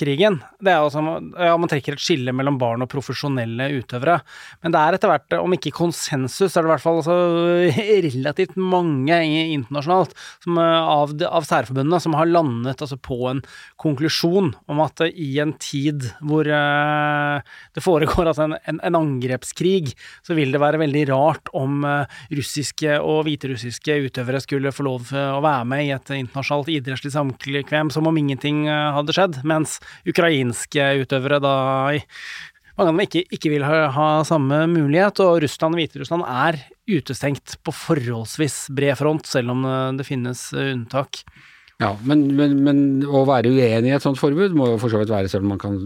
krigen, 0.00 0.38
det 0.60 0.74
er 0.74 0.82
altså 0.82 1.00
ja, 1.00 1.54
man 1.56 1.70
trekker 1.70 1.96
et 1.96 2.02
skille 2.02 2.34
mellom 2.36 2.58
barn 2.60 2.84
og 2.84 2.90
profesjonelle 2.92 3.70
utøvere. 3.78 4.18
Men 4.64 4.74
det 4.74 4.82
er 4.82 4.98
etter 4.98 5.12
hvert, 5.12 5.36
om 5.38 5.56
ikke 5.56 5.72
konsensus, 5.78 6.52
er 6.52 6.66
det 6.66 6.68
i 6.68 6.72
hvert 6.74 6.84
fall 6.84 7.00
altså 7.00 7.16
relativt 8.08 8.58
mange 8.60 9.18
internasjonalt 9.54 10.12
som, 10.44 10.60
eh, 10.60 10.92
av, 10.98 11.14
av, 11.24 11.48
særforbundene 11.48 12.02
som 12.04 12.16
har 12.18 12.28
landet 12.28 12.84
altså, 12.84 13.00
på 13.00 13.20
en 13.30 13.42
konklusjon 13.80 14.52
om 14.68 14.84
at 14.84 15.04
i 15.08 15.30
en 15.40 15.54
tid 15.62 16.10
hvor 16.20 16.44
uh, 16.44 17.40
det 17.76 17.84
foregår 17.84 18.28
altså 18.28 18.48
en, 18.48 18.56
en, 18.68 18.82
en, 18.84 18.98
angrepskrig, 18.98 19.94
så 20.26 20.36
vil 20.36 20.52
det 20.52 20.60
være 20.60 20.82
veldig 20.82 21.06
rart 21.12 21.52
om 21.56 21.86
uh, 21.86 22.20
russiske 22.34 22.98
og 23.00 23.24
hviterussiske 23.28 23.77
russiske 23.78 24.08
utøvere 24.08 24.40
skulle 24.40 24.72
få 24.72 24.84
lov 24.84 25.12
å 25.12 25.40
være 25.42 25.64
med 25.66 25.86
i 25.86 25.92
et 25.94 26.10
internasjonalt 26.10 26.68
idrettslig 26.68 27.12
samkvem 27.12 27.90
som 27.90 28.06
om 28.06 28.16
ingenting 28.16 28.66
eh, 28.66 28.94
hadde 28.94 29.14
skjedd, 29.14 29.44
mens 29.44 29.80
ukrainske 30.06 31.04
utøvere 31.04 31.40
da 31.40 31.56
mange 32.78 32.90
av 32.90 32.94
dem 32.94 33.02
ikke, 33.02 33.24
ikke 33.34 33.50
vil 33.50 33.64
ha, 33.66 33.88
ha, 33.90 34.22
samme 34.22 34.66
mulighet, 34.70 35.18
og 35.20 35.42
Russland 35.42 35.74
og 35.74 35.80
Hviterussland 35.80 36.24
er 36.24 36.60
utestengt 36.86 37.56
på 37.66 37.74
forholdsvis 37.74 38.68
bred 38.70 38.96
front, 38.98 39.26
selv 39.26 39.50
om 39.50 39.64
eh, 39.66 39.94
det 39.98 40.06
finnes 40.06 40.52
eh, 40.54 40.74
unntak. 40.76 41.24
Ja, 41.78 41.92
men, 42.02 42.24
men, 42.34 42.56
men, 42.66 42.78
å 43.06 43.22
være 43.26 43.52
uenig 43.54 43.92
i 43.92 43.94
et 43.94 44.02
sånt 44.02 44.18
forbud 44.18 44.54
må 44.58 44.72
jo 44.72 44.80
for 44.82 44.90
så 44.90 44.98
vidt 44.98 45.12
være, 45.12 45.30
selv 45.30 45.46
om 45.46 45.54
man 45.54 45.62
kan 45.62 45.76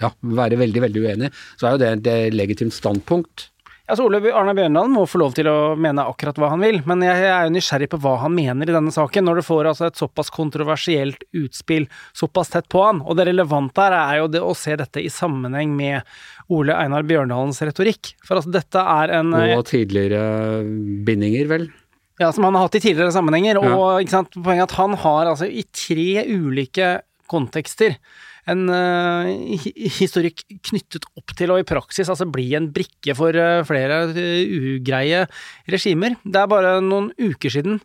ja, 0.00 0.12
være 0.24 0.56
veldig, 0.60 0.84
veldig 0.86 1.02
uenig, 1.04 1.32
så 1.60 1.68
er 1.68 1.76
jo 1.76 1.82
det 1.82 1.90
et 1.92 2.36
legitimt 2.36 2.72
standpunkt. 2.72 3.50
Altså, 3.86 4.02
Ole 4.02 4.18
Arne 4.34 4.50
Bjørndalen 4.56 4.90
må 4.90 5.04
få 5.06 5.20
lov 5.22 5.34
til 5.36 5.46
å 5.46 5.76
mene 5.78 6.02
akkurat 6.10 6.38
hva 6.42 6.48
han 6.50 6.62
vil, 6.64 6.80
men 6.90 7.04
jeg 7.06 7.22
er 7.22 7.46
jo 7.46 7.52
nysgjerrig 7.54 7.86
på 7.92 8.00
hva 8.02 8.16
han 8.24 8.34
mener 8.34 8.66
i 8.66 8.74
denne 8.74 8.90
saken, 8.90 9.28
når 9.28 9.38
du 9.38 9.46
får 9.46 9.68
altså 9.70 9.86
et 9.86 10.00
såpass 10.00 10.32
kontroversielt 10.34 11.22
utspill 11.38 11.86
såpass 12.10 12.50
tett 12.50 12.66
på 12.72 12.82
han. 12.82 13.04
Og 13.06 13.14
det 13.18 13.28
relevante 13.30 13.86
her 13.86 13.94
er 14.00 14.18
jo 14.24 14.28
det 14.34 14.42
å 14.42 14.56
se 14.58 14.74
dette 14.80 15.04
i 15.04 15.12
sammenheng 15.12 15.70
med 15.78 16.02
Ole 16.50 16.74
Einar 16.74 17.06
Bjørndalens 17.06 17.62
retorikk. 17.62 18.16
For 18.26 18.40
altså, 18.40 18.56
dette 18.58 18.82
er 18.82 19.14
en 19.20 19.34
Og 19.38 19.66
tidligere 19.70 20.64
bindinger, 21.06 21.46
vel? 21.54 21.70
Ja, 22.18 22.32
som 22.32 22.48
han 22.48 22.58
har 22.58 22.66
hatt 22.66 22.78
i 22.80 22.82
tidligere 22.82 23.14
sammenhenger. 23.14 23.62
Og 23.62 23.70
ja. 23.70 23.98
ikke 24.02 24.16
sant, 24.18 24.34
poenget 24.34 24.66
er 24.66 24.70
at 24.72 24.78
han 24.80 24.98
har 25.06 25.30
altså 25.30 25.46
i 25.46 25.62
tre 25.70 26.26
ulike 26.26 26.96
kontekster 27.30 28.00
en 28.50 28.66
uh, 28.70 29.26
historikk 29.98 30.44
knyttet 30.68 31.06
opp 31.18 31.34
til 31.38 31.52
å 31.52 31.58
i 31.60 31.66
praksis 31.66 32.10
altså 32.12 32.28
bli 32.30 32.48
en 32.58 32.70
brikke 32.74 33.16
for 33.18 33.34
uh, 33.34 33.64
flere 33.66 34.04
uh, 34.12 34.58
ugreie 34.76 35.24
regimer. 35.72 36.18
Det 36.22 36.42
er 36.42 36.52
bare 36.52 36.76
noen 36.84 37.10
uker 37.18 37.52
siden 37.52 37.80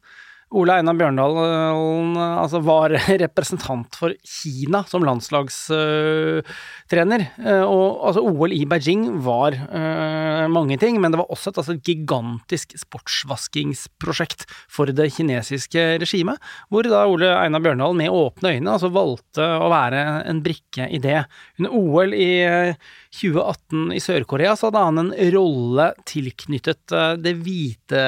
Ole 0.51 0.75
Einar 0.81 0.97
Bjørndalen 0.99 2.17
altså 2.19 2.59
var 2.65 2.91
representant 3.23 3.95
for 3.95 4.11
Kina 4.27 4.83
som 4.89 5.05
landslagstrener. 5.07 7.21
og 7.63 8.07
altså 8.09 8.21
OL 8.27 8.51
i 8.55 8.65
Beijing 8.67 9.21
var 9.23 9.55
uh, 9.55 10.47
mange 10.51 10.77
ting, 10.81 11.01
men 11.01 11.11
det 11.13 11.19
var 11.21 11.31
også 11.31 11.49
et 11.53 11.57
altså, 11.61 11.73
gigantisk 11.79 12.75
sportsvaskingsprosjekt 12.81 14.45
for 14.71 14.85
det 14.91 15.13
kinesiske 15.15 15.81
regimet, 16.03 16.37
hvor 16.67 16.83
da 16.89 17.07
Ole 17.07 17.29
Einar 17.37 17.61
Bjørndalen 17.63 17.97
med 18.03 18.11
åpne 18.11 18.49
øyne 18.57 18.71
altså, 18.75 18.89
valgte 18.91 19.39
å 19.39 19.69
være 19.71 20.27
en 20.27 20.43
brikke 20.43 20.83
i 20.91 20.99
det. 21.03 21.25
Under 21.61 21.71
OL 21.79 22.11
i 22.17 22.73
2018 23.15 23.93
i 23.95 23.99
Sør-Korea 24.03 24.55
så 24.59 24.67
hadde 24.67 24.87
han 24.89 24.99
en 25.05 25.13
rolle 25.33 25.85
tilknyttet 26.07 26.91
det 27.23 27.33
hvite 27.39 28.01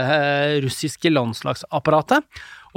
russiske 0.64 1.10
landslagsapparatet. 1.12 2.24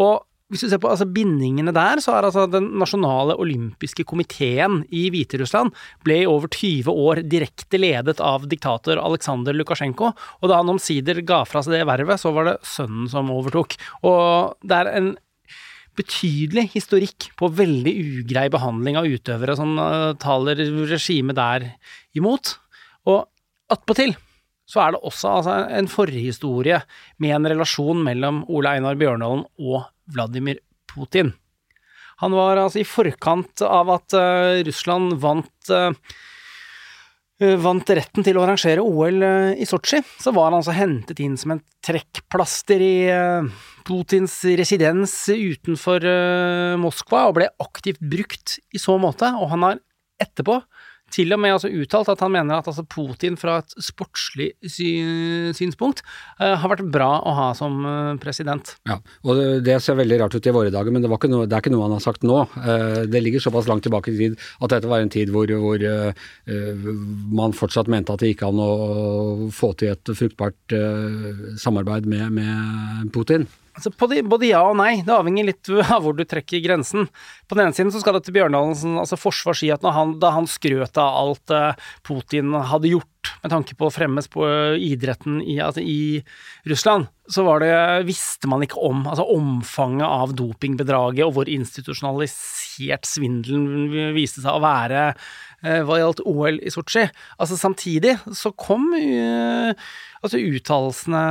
Og 0.03 0.25
hvis 0.53 0.63
du 0.63 0.69
ser 0.71 0.79
på 0.79 0.91
altså, 0.93 1.09
bindingene 1.11 1.73
der, 1.75 1.99
så 2.03 2.15
er 2.15 2.29
altså 2.29 2.45
den 2.47 2.69
nasjonale 2.79 3.35
olympiske 3.43 4.05
komiteen 4.07 4.85
i 4.95 5.09
Hviterussland 5.11 5.73
ble 6.07 6.21
i 6.23 6.29
over 6.31 6.51
20 6.53 6.87
år 6.93 7.21
direkte 7.27 7.81
ledet 7.81 8.21
av 8.23 8.47
diktator 8.47 9.01
Aleksandr 9.03 9.57
Lukasjenko, 9.57 10.13
og 10.15 10.51
da 10.51 10.61
han 10.61 10.71
omsider 10.71 11.19
ga 11.27 11.43
fra 11.49 11.65
seg 11.67 11.75
det 11.75 11.87
vervet, 11.91 12.23
så 12.23 12.31
var 12.37 12.53
det 12.53 12.59
sønnen 12.67 13.11
som 13.11 13.33
overtok. 13.35 13.75
Og 14.07 14.55
det 14.63 14.79
er 14.79 14.93
en 14.95 15.11
betydelig 15.97 16.69
historikk 16.77 17.31
på 17.41 17.51
veldig 17.57 17.95
ugrei 18.21 18.47
behandling 18.53 19.01
av 19.01 19.09
utøvere 19.09 19.57
som 19.59 19.75
uh, 19.81 20.13
taler 20.21 20.61
regimet 20.87 21.39
der 21.41 21.71
imot. 22.15 22.55
Og 23.09 23.25
attpåtil 23.73 24.15
så 24.67 24.83
er 24.83 24.95
det 24.95 25.03
også 25.07 25.33
altså, 25.39 25.57
en 25.79 25.89
forhistorie 25.91 26.81
med 27.23 27.35
en 27.37 27.51
relasjon 27.55 28.03
mellom 28.07 28.43
Ole 28.51 28.77
Einar 28.77 28.99
Bjørndalen 28.99 29.45
og 29.63 29.85
Vladimir 30.13 30.59
Putin. 30.91 31.33
Han 32.23 32.35
var 32.35 32.59
altså 32.59 32.81
i 32.81 32.89
forkant 32.89 33.63
av 33.63 33.93
at 33.99 34.17
uh, 34.17 34.63
Russland 34.67 35.19
vant 35.23 35.71
uh, 35.71 35.93
vant 37.37 37.91
retten 37.93 38.25
til 38.25 38.39
å 38.39 38.47
arrangere 38.47 38.81
OL 38.81 39.21
i 39.61 39.67
Sotsji, 39.69 39.99
så 40.01 40.33
var 40.33 40.49
han 40.49 40.63
altså 40.63 40.73
hentet 40.73 41.19
inn 41.21 41.35
som 41.37 41.53
en 41.53 41.61
trekkplaster 41.85 42.81
i 42.81 42.95
Putins 43.85 44.39
residens 44.57 45.13
utenfor 45.29 46.07
Moskva, 46.81 47.27
og 47.29 47.35
ble 47.37 47.51
aktivt 47.61 48.01
brukt 48.01 48.57
i 48.73 48.81
så 48.81 48.97
måte, 48.97 49.29
og 49.37 49.53
han 49.53 49.67
har 49.69 49.83
etterpå 50.17 50.57
til 51.15 51.33
og 51.35 51.41
med 51.41 51.55
altså 51.55 51.71
uttalt 51.71 52.11
at 52.11 52.23
han 52.25 52.33
mener 52.35 52.59
at 52.59 52.69
altså 52.71 52.85
Putin 52.91 53.37
fra 53.39 53.61
et 53.63 53.75
sportslig 53.83 54.49
synspunkt 54.67 56.03
uh, 56.41 56.57
har 56.59 56.73
vært 56.73 56.87
bra 56.93 57.11
å 57.23 57.35
ha 57.37 57.49
som 57.59 57.79
uh, 57.87 58.15
president. 58.23 58.75
Ja, 58.89 58.99
og 59.23 59.43
det, 59.67 59.79
ser 59.85 59.99
veldig 60.01 60.21
rart 60.25 60.37
ut 60.37 60.49
i 60.49 60.55
våre 60.55 60.73
dager, 60.75 60.95
men 60.95 61.05
det, 61.05 61.11
noe, 61.11 61.47
det, 61.47 61.55
er 61.55 61.63
ikke 61.63 61.75
noe 61.75 61.87
han 61.87 61.97
har 61.97 62.05
sagt 62.05 62.27
nå. 62.27 62.41
Uh, 62.57 63.05
det 63.11 63.23
ligger 63.23 63.45
såpass 63.45 63.71
langt 63.71 63.87
tilbake 63.87 64.13
i 64.13 64.19
tid 64.19 64.41
at 64.61 64.73
dette 64.75 64.91
var 64.91 65.05
en 65.05 65.13
tid 65.13 65.31
hvor, 65.35 65.51
hvor 65.61 65.83
man 67.37 67.55
fortsatt 67.57 67.91
mente 67.93 68.15
at 68.15 68.23
det 68.23 68.33
gikk 68.33 68.45
an 68.47 68.61
å 68.63 68.71
få 69.55 69.73
til 69.79 69.95
et 69.95 70.11
fruktbart 70.17 70.75
samarbeid 71.61 72.09
med, 72.11 72.35
med 72.39 73.13
Putin. 73.15 73.47
Altså, 73.77 73.93
både 73.93 74.49
ja 74.49 74.63
og 74.65 74.79
nei, 74.81 75.03
det 75.05 75.13
avhenger 75.13 75.51
litt 75.51 75.71
av 75.95 76.01
hvor 76.05 76.17
du 76.17 76.25
trekker 76.25 76.63
grensen. 76.65 77.11
På 77.47 77.59
den 77.59 77.67
ene 77.67 77.77
siden 77.77 77.93
så 77.93 78.01
skal 78.01 78.17
det 78.17 78.25
til 78.27 78.39
Bjørndalens 78.39 78.87
altså 78.89 79.19
forsvar 79.21 79.59
si 79.59 79.69
at 79.75 79.85
han, 79.85 80.17
da 80.23 80.33
han 80.37 80.49
skrøt 80.51 80.97
av 81.01 81.21
alt 81.21 81.53
uh, 81.53 81.91
Putin 82.07 82.57
hadde 82.57 82.95
gjort 82.95 83.13
med 83.43 83.53
tanke 83.53 83.75
på 83.77 83.89
å 83.89 83.93
fremme 83.93 84.23
idretten 84.81 85.41
i, 85.43 85.59
altså, 85.63 85.83
i, 85.83 86.23
Russland, 86.71 87.09
så 87.31 87.43
det, 87.63 87.73
visste 88.07 88.49
man 88.51 88.63
ikke 88.63 88.79
om 88.87 89.05
altså 89.07 89.27
omfanget 89.35 90.07
av 90.07 90.35
dopingbedraget 90.39 91.27
og 91.27 91.35
hvor 91.37 91.51
institusjonalisert 91.51 93.09
svindelen 93.09 94.15
viste 94.15 94.45
seg 94.45 94.55
å 94.55 94.63
være 94.63 95.09
hva 95.87 96.01
gjaldt 96.01 96.23
OL 96.29 96.61
i 96.61 96.73
Sotsji. 96.73 97.07
Altså 97.41 97.59
samtidig 97.61 98.17
så 98.37 98.53
kom 98.57 98.93
uh, 98.95 99.73
altså 100.23 100.41
uttalelsene 100.41 101.25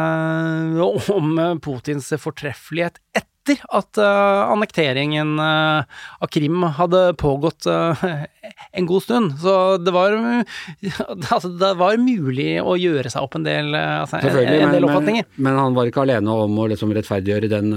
om 1.15 1.39
Putins 1.63 2.11
fortreffelighet 2.21 3.01
etter 3.45 3.61
at 3.77 3.99
uh, 4.01 4.49
annekteringen 4.49 5.35
uh, 5.37 5.85
av 6.19 6.29
Krim 6.33 6.63
hadde 6.79 7.13
pågått 7.21 7.67
uh, 7.69 8.05
en 8.71 8.89
god 8.89 9.03
stund. 9.03 9.35
Så 9.41 9.77
det 9.77 9.93
var, 9.93 10.15
altså, 11.35 11.49
det 11.49 11.73
var 11.77 12.01
mulig 12.01 12.57
å 12.61 12.75
gjøre 12.79 13.11
seg 13.13 13.25
opp 13.25 13.37
en 13.37 13.45
del, 13.45 13.71
altså, 13.75 14.17
en, 14.17 14.73
del 14.73 14.89
oppfatninger. 14.89 15.29
Men, 15.35 15.51
men, 15.51 15.61
han 15.61 15.77
var 15.77 15.91
ikke 15.91 16.05
alene 16.07 16.39
om 16.45 16.57
å 16.57 16.67
liksom 16.73 16.93
rettferdiggjøre 16.95 17.51
den, 17.53 17.71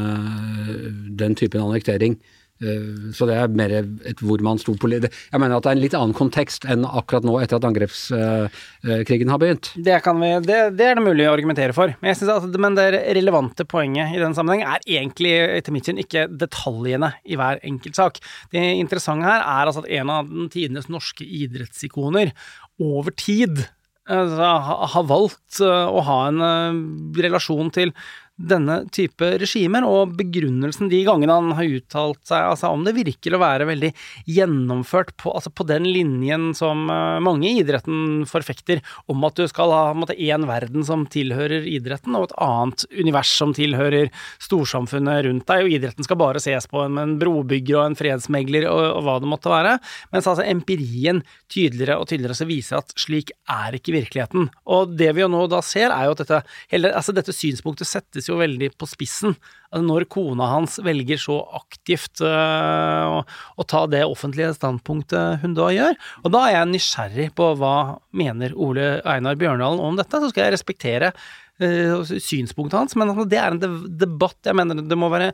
den 1.20 1.36
typen 1.38 1.66
annektering. 1.66 2.16
Eh, 2.58 3.12
så 3.14 3.28
det 3.28 3.36
er 3.38 3.52
mer 3.54 3.74
et 3.78 4.22
hvor 4.24 4.42
man 4.42 4.58
sto 4.58 4.74
på 4.74 4.90
Jeg 4.90 5.38
mener 5.38 5.56
at 5.56 5.66
det 5.66 5.70
er 5.70 5.76
en 5.76 5.82
litt 5.84 5.94
annen 5.94 6.16
kontekst 6.16 6.66
enn 6.66 6.86
akkurat 6.86 7.26
nå 7.26 7.36
etter 7.42 7.60
at 7.60 7.68
angrepskrigen 7.68 9.30
har 9.30 9.40
begynt. 9.42 9.70
Det, 9.76 9.98
vi, 10.02 10.32
det, 10.48 10.58
det 10.78 10.88
er 10.88 10.98
det 10.98 11.06
mulig 11.06 11.28
å 11.28 11.36
argumentere 11.36 11.76
for. 11.76 11.94
Men, 12.02 12.18
at, 12.34 12.60
men 12.66 12.78
det 12.78 12.88
relevante 13.18 13.66
poenget 13.68 14.16
i 14.16 14.22
den 14.22 14.34
sammenheng 14.36 14.66
er 14.66 14.84
egentlig 14.84 15.34
etter 15.60 15.74
mitt 15.74 15.88
syn 15.88 16.02
ikke 16.02 16.26
detaljene 16.30 17.14
i 17.28 17.38
hver 17.38 17.62
enkelt 17.66 17.98
sak. 17.98 18.22
Det 18.54 18.62
interessante 18.78 19.28
her 19.28 19.42
er 19.44 19.70
altså 19.70 19.84
at 19.84 19.90
en 20.00 20.14
av 20.14 20.30
den 20.30 20.50
tidenes 20.52 20.90
norske 20.90 21.26
idrettsikoner 21.26 22.34
over 22.82 23.14
tid 23.14 23.66
altså, 24.08 24.50
har 24.94 25.06
valgt 25.08 25.60
eh, 25.64 25.86
å 25.88 26.02
ha 26.06 26.18
en 26.30 26.44
eh, 26.44 26.80
relasjon 27.22 27.72
til 27.74 27.94
denne 28.38 28.84
type 28.94 29.26
regimer, 29.42 29.84
og 29.86 30.14
begrunnelsen 30.18 30.90
de 30.90 31.00
gangene 31.06 31.34
han 31.34 31.50
har 31.58 31.78
uttalt 31.78 32.20
seg 32.28 32.44
altså 32.52 32.70
om 32.70 32.84
det 32.86 32.94
virker 32.96 33.34
å 33.34 33.40
være 33.42 33.66
veldig 33.68 33.90
gjennomført 34.30 35.16
på, 35.18 35.32
altså 35.34 35.50
på 35.50 35.66
den 35.66 35.88
linjen 35.90 36.52
som 36.56 36.86
uh, 36.86 37.18
mange 37.24 37.48
i 37.50 37.58
idretten 37.62 38.22
forfekter, 38.30 38.82
om 39.10 39.26
at 39.26 39.38
du 39.38 39.48
skal 39.50 39.74
ha 39.74 40.14
én 40.14 40.46
verden 40.48 40.86
som 40.86 41.04
tilhører 41.10 41.66
idretten, 41.66 42.14
og 42.14 42.28
et 42.28 42.36
annet 42.44 42.86
univers 42.94 43.32
som 43.40 43.54
tilhører 43.56 44.12
storsamfunnet 44.44 45.24
rundt 45.26 45.48
deg, 45.50 45.64
og 45.66 45.74
idretten 45.74 46.06
skal 46.06 46.20
bare 46.20 46.42
ses 46.42 46.68
på 46.70 46.84
med 46.86 47.02
en 47.02 47.16
brobygger 47.20 47.80
og 47.80 47.84
en 47.88 47.98
fredsmegler 47.98 48.68
og, 48.70 48.84
og 49.00 49.02
hva 49.06 49.18
det 49.22 49.32
måtte 49.32 49.52
være, 49.52 49.76
mens 50.14 50.30
altså 50.30 50.46
empirien 50.46 51.24
tydeligere 51.50 51.98
og 51.98 52.08
tydeligere 52.10 52.38
så 52.38 52.48
viser 52.48 52.78
at 52.80 52.94
slik 52.98 53.34
er 53.50 53.76
ikke 53.78 53.96
virkeligheten. 53.96 54.48
Og 54.70 54.94
det 54.98 55.10
vi 55.16 55.24
jo 55.24 55.30
nå 55.32 55.44
da 55.50 55.60
ser, 55.64 55.90
er 55.90 56.06
jo 56.06 56.14
at 56.14 56.22
dette, 56.22 56.40
hele, 56.72 56.92
altså 56.94 57.14
dette 57.16 57.34
synspunktet 57.34 57.88
settes 57.88 58.27
jo 58.30 58.38
veldig 58.40 58.70
på 58.78 58.88
spissen. 58.88 59.36
Altså 59.68 59.84
når 59.84 60.06
kona 60.12 60.48
hans 60.54 60.78
velger 60.84 61.20
så 61.20 61.36
aktivt 61.58 62.22
uh, 62.24 63.18
å, 63.18 63.20
å, 63.56 63.66
ta 63.68 63.84
det 63.90 64.04
offentlige 64.08 64.54
standpunktet 64.56 65.42
hun 65.42 65.56
da 65.58 65.68
gjør. 65.74 65.98
Og 66.24 66.32
da 66.34 66.46
er 66.46 66.56
jeg 66.56 66.72
nysgjerrig 66.72 67.28
på 67.38 67.52
hva 67.60 67.76
mener 68.16 68.56
Ole 68.56 68.96
Einar 69.08 69.38
Bjørndalen 69.40 69.82
om 69.84 70.00
dette. 70.00 70.22
Så 70.22 70.32
skal 70.32 70.48
jeg 70.48 70.56
respektere 70.56 71.12
uh, 71.12 72.04
synspunktet 72.08 72.78
hans, 72.80 72.96
men 72.98 73.12
altså, 73.12 73.28
det 73.28 73.40
er 73.42 73.56
en 73.56 73.80
debatt 74.00 74.48
jeg 74.48 74.56
mener 74.56 74.84
det 74.84 74.98
må 75.00 75.12
være 75.12 75.32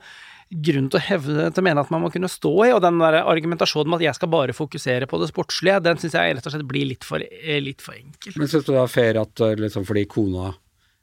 grunn 0.64 0.90
til 0.92 1.00
å 1.00 1.02
hevde 1.02 1.46
til 1.50 1.62
å 1.62 1.64
mene 1.66 1.82
at 1.82 1.90
man 1.90 2.02
må 2.04 2.10
kunne 2.12 2.30
stå 2.30 2.52
i, 2.66 2.72
og 2.74 2.82
den 2.84 2.98
der 3.00 3.22
argumentasjonen 3.22 3.90
med 3.90 4.02
at 4.02 4.08
jeg 4.08 4.18
skal 4.18 4.30
bare 4.34 4.56
fokusere 4.56 5.08
på 5.10 5.18
det 5.22 5.30
sportslige, 5.30 5.80
den 5.82 6.00
syns 6.00 6.16
jeg 6.18 6.36
rett 6.36 6.46
og 6.46 6.54
slett 6.54 6.68
blir 6.68 6.90
litt 6.90 7.06
for, 7.06 7.22
litt 7.22 7.82
for 7.82 7.96
enkel. 7.96 8.36
Men 8.38 8.50
syns 8.50 8.66
du 8.66 8.74
det 8.74 8.82
er 8.82 8.92
fair 8.92 9.18
at 9.22 9.44
liksom 9.62 9.86
fordi 9.88 10.04
kona 10.10 10.52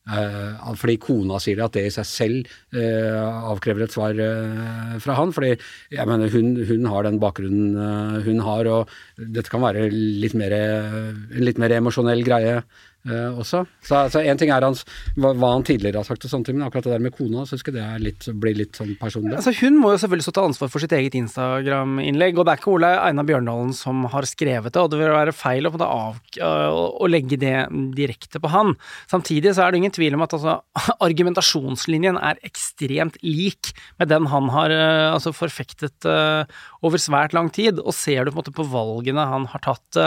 fordi 0.02 0.98
kona 0.98 1.38
sier 1.40 1.60
det, 1.60 1.66
at 1.66 1.76
det 1.78 1.84
i 1.86 1.94
seg 1.94 2.08
selv 2.10 2.54
uh, 2.74 3.52
avkrever 3.52 3.86
et 3.86 3.94
svar 3.94 4.18
uh, 4.18 4.96
fra 5.04 5.18
han. 5.20 5.32
fordi 5.32 5.52
jeg 5.94 6.08
mener 6.10 6.32
hun, 6.34 6.56
hun 6.66 6.88
har 6.90 7.06
den 7.06 7.20
bakgrunnen 7.22 8.24
hun 8.26 8.40
har, 8.42 8.66
og 8.66 8.90
dette 9.18 9.50
kan 9.52 9.62
være 9.62 9.90
litt 9.92 10.34
mer, 10.34 10.52
en 10.52 11.46
litt 11.46 11.62
mer 11.62 11.78
emosjonell 11.78 12.26
greie 12.26 12.64
Uh, 13.02 13.40
også. 13.42 13.64
Så, 13.82 13.96
altså, 13.98 14.22
En 14.22 14.38
ting 14.38 14.52
er 14.54 14.62
hans, 14.62 14.84
hva, 15.16 15.32
hva, 15.34 15.56
han 15.56 15.64
tidligere 15.66 16.04
har 16.04 16.06
sagt, 16.06 16.26
og 16.28 16.30
sånne 16.30 16.46
ting, 16.46 16.58
men 16.60 16.68
akkurat 16.68 16.86
det 16.86 16.94
der 16.94 17.02
med 17.02 17.16
kona 17.18 17.48
så 17.50 17.58
ikke 17.58 17.74
det 17.74 17.86
litt, 18.04 18.28
blir 18.38 18.60
litt 18.60 18.78
sånn 18.78 18.92
personlig. 19.00 19.34
Altså, 19.40 19.54
hun 19.58 19.80
må 19.82 19.96
jo 19.96 20.02
selvfølgelig 20.04 20.28
stå 20.28 20.34
til 20.38 20.50
ansvar 20.52 20.70
for 20.70 20.84
sitt 20.84 20.94
eget 20.94 21.18
Instagram-innlegg, 21.18 22.38
og 22.38 22.46
det 22.46 22.54
er 22.54 22.62
ikke 22.62 22.76
Ole 22.76 22.92
Einar 23.02 23.26
Bjørndalen 23.26 23.74
som 23.74 24.06
har 24.14 24.28
skrevet 24.30 24.70
det, 24.70 24.84
og 24.84 24.92
det 24.94 25.02
vil 25.02 25.16
være 25.16 25.34
feil 25.34 25.66
å, 25.66 25.74
av, 25.88 26.20
å, 26.46 26.84
å 27.02 27.10
legge 27.10 27.40
det 27.42 27.56
direkte 27.98 28.42
på 28.44 28.54
han. 28.54 28.76
Samtidig 29.10 29.56
så 29.58 29.66
er 29.66 29.74
det 29.74 29.82
ingen 29.82 29.98
tvil 29.98 30.20
om 30.20 30.26
at 30.28 30.38
altså, 30.38 30.60
argumentasjonslinjen 31.08 32.22
er 32.22 32.38
ekstremt 32.46 33.18
lik 33.26 33.74
med 33.98 34.14
den 34.14 34.30
han 34.30 34.54
har 34.54 34.76
uh, 34.78 35.16
altså, 35.16 35.34
forfektet 35.34 36.06
uh, 36.06 36.46
over 36.82 37.02
svært 37.02 37.36
lang 37.38 37.52
tid, 37.54 37.78
og 37.80 37.94
ser 37.94 38.26
du 38.26 38.32
på 38.34 38.44
på 38.52 38.66
valgene 38.72 39.26
han 39.30 39.44
har 39.52 39.62
tatt, 39.62 40.00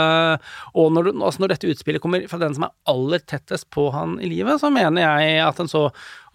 og 0.75 0.89
når, 0.91 1.13
altså, 1.13 1.39
når 1.39 1.53
dette 1.53 1.69
utspillet 1.71 2.03
kommer 2.03 2.25
fra 2.27 2.39
den 2.41 2.57
som 2.57 2.65
er 2.67 2.73
aller 2.91 3.23
tettest 3.23 3.69
på 3.71 3.87
han 3.95 4.17
i 4.19 4.27
livet, 4.27 4.59
så 4.59 4.67
mener 4.73 5.05
jeg 5.05 5.37
at 5.45 5.61
en 5.63 5.71
så, 5.71 5.85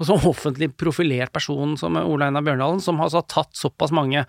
så 0.00 0.16
offentlig 0.16 0.70
profilert 0.80 1.34
person 1.36 1.76
som 1.80 2.00
Ole 2.00 2.30
Einar 2.30 2.46
Bjørndalen, 2.46 2.80
som 2.80 3.02
har 3.04 3.12
tatt 3.28 3.52
såpass 3.58 3.92
mange 3.92 4.24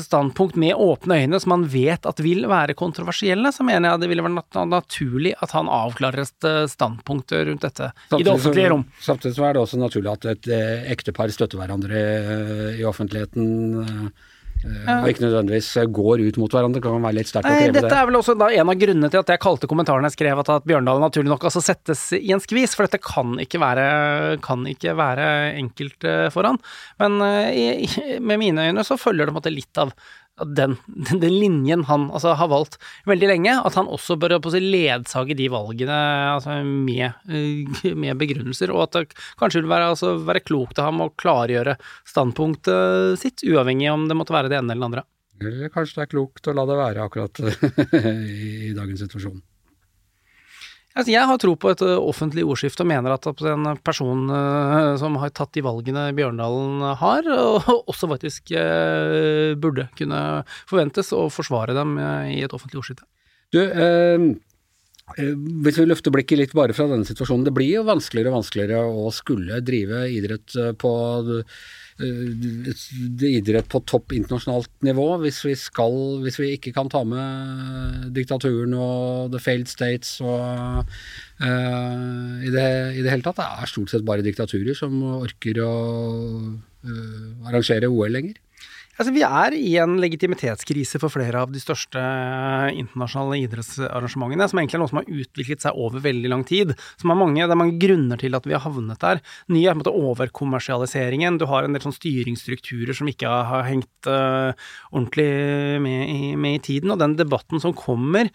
standpunkt 0.00 0.56
med 0.56 0.74
åpne 0.74 1.16
øyne 1.22 1.40
som 1.40 1.54
han 1.54 1.64
vet 1.72 2.06
at 2.06 2.20
vil 2.20 2.44
være 2.48 2.76
kontroversielle, 2.76 3.52
så 3.52 3.64
mener 3.64 3.88
jeg 3.90 4.02
det 4.02 4.10
ville 4.10 4.24
vært 4.24 4.58
naturlig 4.68 5.32
at 5.40 5.54
han 5.56 5.70
avklarer 5.72 6.24
eh, 6.24 6.66
standpunkt 6.70 7.32
rundt 7.32 7.64
dette 7.64 7.90
samtidig, 7.92 8.20
i 8.20 8.26
det 8.26 8.34
offentlige 8.34 8.72
rom. 8.74 8.84
Samtidig 9.00 9.36
så 9.38 9.46
er 9.48 9.56
det 9.56 9.62
også 9.64 9.80
naturlig 9.80 10.12
at 10.12 10.28
et 10.34 10.50
eh, 10.52 10.90
ektepar 10.92 11.32
støtter 11.32 11.60
hverandre 11.60 12.02
eh, 12.02 12.82
i 12.82 12.84
offentligheten 12.88 14.12
og 14.64 15.08
ikke 15.10 15.24
nødvendigvis 15.24 15.68
går 15.96 16.24
ut 16.26 16.38
mot 16.42 16.56
hverandre. 16.56 16.82
kan 16.84 17.02
være 17.02 17.18
litt 17.18 17.30
sterkt 17.30 17.48
å 17.48 17.54
kreve 17.54 17.74
det. 17.74 17.82
Dette 17.84 17.98
er 17.98 18.08
vel 18.08 18.18
også 18.20 18.36
en 18.36 18.72
av 18.72 18.80
grunnene 18.82 19.10
til 19.12 19.22
at 19.22 19.32
jeg 19.34 19.42
kalte 19.42 19.70
kommentaren 19.70 20.08
jeg 20.08 20.16
skrev 20.18 20.42
at, 20.42 20.52
at 20.56 20.68
Bjørndalen 20.68 21.04
naturlig 21.06 21.32
nok 21.32 21.46
altså 21.48 21.62
settes 21.64 22.06
i 22.16 22.32
en 22.34 22.42
skvis, 22.44 22.76
for 22.76 22.86
dette 22.86 23.00
kan 23.04 23.36
ikke 23.42 23.60
være, 23.62 23.86
kan 24.44 24.66
ikke 24.68 24.96
være 24.98 25.28
enkelt 25.60 26.08
eh, 26.08 26.26
for 26.34 26.48
han. 26.48 26.60
Men 27.00 27.20
i, 27.50 27.86
med 28.20 28.40
mine 28.42 28.70
øyne 28.70 28.86
så 28.86 29.00
følger 29.00 29.26
det 29.26 29.32
på 29.32 29.38
en 29.38 29.42
måte 29.42 29.54
litt 29.54 29.80
av 29.80 29.94
den, 30.40 30.76
den, 30.86 31.20
den, 31.24 31.34
linjen 31.40 31.84
han 31.84 32.08
altså, 32.10 32.34
har 32.38 32.48
valgt 32.48 32.78
veldig 33.08 33.28
lenge, 33.28 33.56
at 33.60 33.76
han 33.78 33.90
også 33.90 34.16
bør 34.20 34.38
ledsage 34.60 35.36
de 35.36 35.48
valgene 35.52 36.00
altså, 36.36 36.60
med, 36.64 37.12
eh, 37.28 37.94
med, 37.94 38.16
begrunnelser, 38.20 38.72
og 38.74 38.88
at 38.88 38.98
det 38.98 39.20
kanskje 39.40 39.62
vil 39.62 39.72
være, 39.72 39.92
altså, 39.94 40.16
være 40.24 40.44
klokt 40.44 40.80
av 40.80 40.90
ham 40.90 41.04
å 41.04 41.12
klargjøre 41.20 41.76
standpunktet 42.08 43.20
sitt, 43.20 43.44
uavhengig 43.44 43.90
om 43.92 44.08
det 44.08 44.18
måtte 44.18 44.36
være 44.36 44.52
det 44.52 44.60
ene 44.60 44.74
eller 44.74 44.80
det 44.80 44.90
andre. 44.90 45.06
Eller 45.40 45.72
kanskje 45.72 46.00
det 46.00 46.04
er 46.04 46.12
klokt 46.12 46.50
å 46.50 46.56
la 46.56 46.66
det 46.68 46.80
være 46.80 47.06
akkurat 47.06 47.40
i 48.00 48.74
dagens 48.76 49.06
situasjon. 49.06 49.40
Altså, 50.90 51.12
jeg 51.12 51.22
har 51.30 51.38
tro 51.38 51.52
på 51.54 51.70
et 51.70 51.82
eh, 51.86 51.96
offentlig 52.02 52.42
ordskifte 52.42 52.82
og 52.82 52.90
mener 52.90 53.14
at 53.14 53.26
en 53.46 53.68
person 53.86 54.24
uh, 54.26 54.96
som 54.98 55.14
har 55.22 55.30
tatt 55.30 55.52
de 55.54 55.62
valgene 55.62 56.08
Bjørndalen 56.16 56.82
har, 56.98 57.28
og 57.30 57.68
også 57.92 58.10
faktisk 58.10 58.50
uh, 58.58 59.54
burde 59.60 59.86
kunne 59.98 60.20
forventes 60.70 61.12
å 61.14 61.28
forsvare 61.30 61.76
dem 61.78 61.94
i 62.34 62.40
et 62.42 62.56
offentlig 62.56 62.82
ordskifte. 62.82 63.06
Du, 63.54 63.60
eh, 63.62 64.24
hvis 65.18 65.78
vi 65.78 65.86
løfter 65.86 66.14
blikket 66.14 66.38
litt 66.38 66.52
bare 66.54 66.74
fra 66.74 66.88
denne 66.90 67.06
situasjonen, 67.06 67.46
det 67.46 67.54
blir 67.54 67.70
jo 67.80 67.86
vanskeligere 67.86 68.30
og 68.30 68.40
vanskeligere 68.40 68.82
å 68.86 69.10
skulle 69.14 69.62
drive 69.66 70.04
idrett 70.10 70.54
på 70.78 70.92
idrett 72.00 73.68
på 73.70 73.80
topp 73.88 74.14
internasjonalt 74.16 74.70
nivå 74.86 75.06
hvis 75.22 75.40
vi 75.44 75.54
skal 75.58 75.96
Hvis 76.24 76.38
vi 76.40 76.52
ikke 76.56 76.72
kan 76.76 76.88
ta 76.92 77.02
med 77.04 78.10
diktaturen 78.16 78.74
og 78.74 79.32
the 79.34 79.40
failed 79.42 79.68
states 79.68 80.20
og 80.24 80.40
uh, 80.80 82.34
i, 82.40 82.50
det, 82.50 82.68
i, 82.96 83.02
det, 83.02 83.10
hele 83.10 83.24
tatt. 83.24 83.40
Det 83.40 83.46
er 83.46 83.70
stort 83.70 83.92
sett 83.92 84.06
bare 84.06 84.24
diktaturer 84.24 84.76
som 84.76 84.96
orker 85.20 85.60
å 85.64 85.74
uh, 86.50 87.48
arrangere 87.48 87.90
OL 87.90 88.16
lenger. 88.16 88.40
Altså, 89.00 89.14
vi 89.16 89.22
er 89.24 89.54
i 89.56 89.70
en 89.80 89.94
legitimitetskrise 89.96 90.98
for 91.00 91.08
flere 91.14 91.40
av 91.40 91.54
de 91.54 91.60
største 91.62 92.00
internasjonale 92.76 93.38
idrettsarrangementene, 93.46 94.44
som 94.50 94.60
egentlig 94.60 94.76
er 94.76 94.82
noe 94.82 94.90
som 94.90 95.00
har 95.00 95.08
utviklet 95.22 95.64
seg 95.64 95.78
over 95.80 96.02
veldig 96.04 96.28
lang 96.28 96.44
tid. 96.44 96.74
Som 97.00 97.14
er 97.14 97.16
mange, 97.16 97.40
det 97.40 97.56
er 97.56 97.60
mange 97.62 97.80
grunner 97.80 98.20
til 98.20 98.36
at 98.36 98.44
vi 98.44 98.52
har 98.52 98.60
havnet 98.66 99.00
der. 99.00 99.22
Nye 99.48 99.64
er 99.64 99.72
på 99.72 99.78
en 99.78 99.80
måte 99.80 99.96
overkommersialiseringen. 99.96 101.40
Du 101.40 101.46
har 101.48 101.64
en 101.64 101.72
del 101.72 101.86
sånn 101.86 101.96
styringsstrukturer 101.96 102.98
som 102.98 103.08
ikke 103.08 103.30
har 103.30 103.64
hengt 103.70 104.10
uh, 104.10 104.52
ordentlig 104.92 105.30
med 105.80 106.12
i, 106.12 106.34
med 106.36 106.58
i 106.58 106.64
tiden. 106.68 106.92
Og 106.92 107.00
den 107.00 107.16
debatten 107.16 107.64
som 107.64 107.72
kommer 107.72 108.28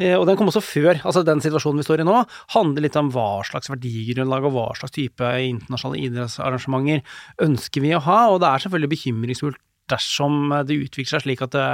Eh, 0.00 0.16
og 0.16 0.24
den 0.24 0.38
kom 0.38 0.48
også 0.48 0.62
før. 0.64 1.00
altså 1.04 1.20
Den 1.26 1.42
situasjonen 1.44 1.82
vi 1.82 1.84
står 1.84 2.00
i 2.00 2.06
nå, 2.08 2.22
handler 2.54 2.86
litt 2.86 2.96
om 2.96 3.10
hva 3.12 3.42
slags 3.44 3.68
verdigrunnlag 3.68 4.46
og 4.48 4.54
hva 4.54 4.68
slags 4.78 4.94
type 4.96 5.32
internasjonale 5.44 6.00
idrettsarrangementer 6.06 7.02
ønsker 7.44 7.84
vi 7.84 7.92
å 7.92 8.04
ha. 8.06 8.20
Og 8.32 8.40
det 8.40 8.48
er 8.48 8.64
selvfølgelig 8.64 8.94
bekymringsfullt 8.94 9.60
dersom 9.90 10.52
det 10.66 10.78
utvikler 10.86 11.12
seg 11.16 11.24
slik 11.26 11.44
at 11.44 11.54
det, 11.56 11.66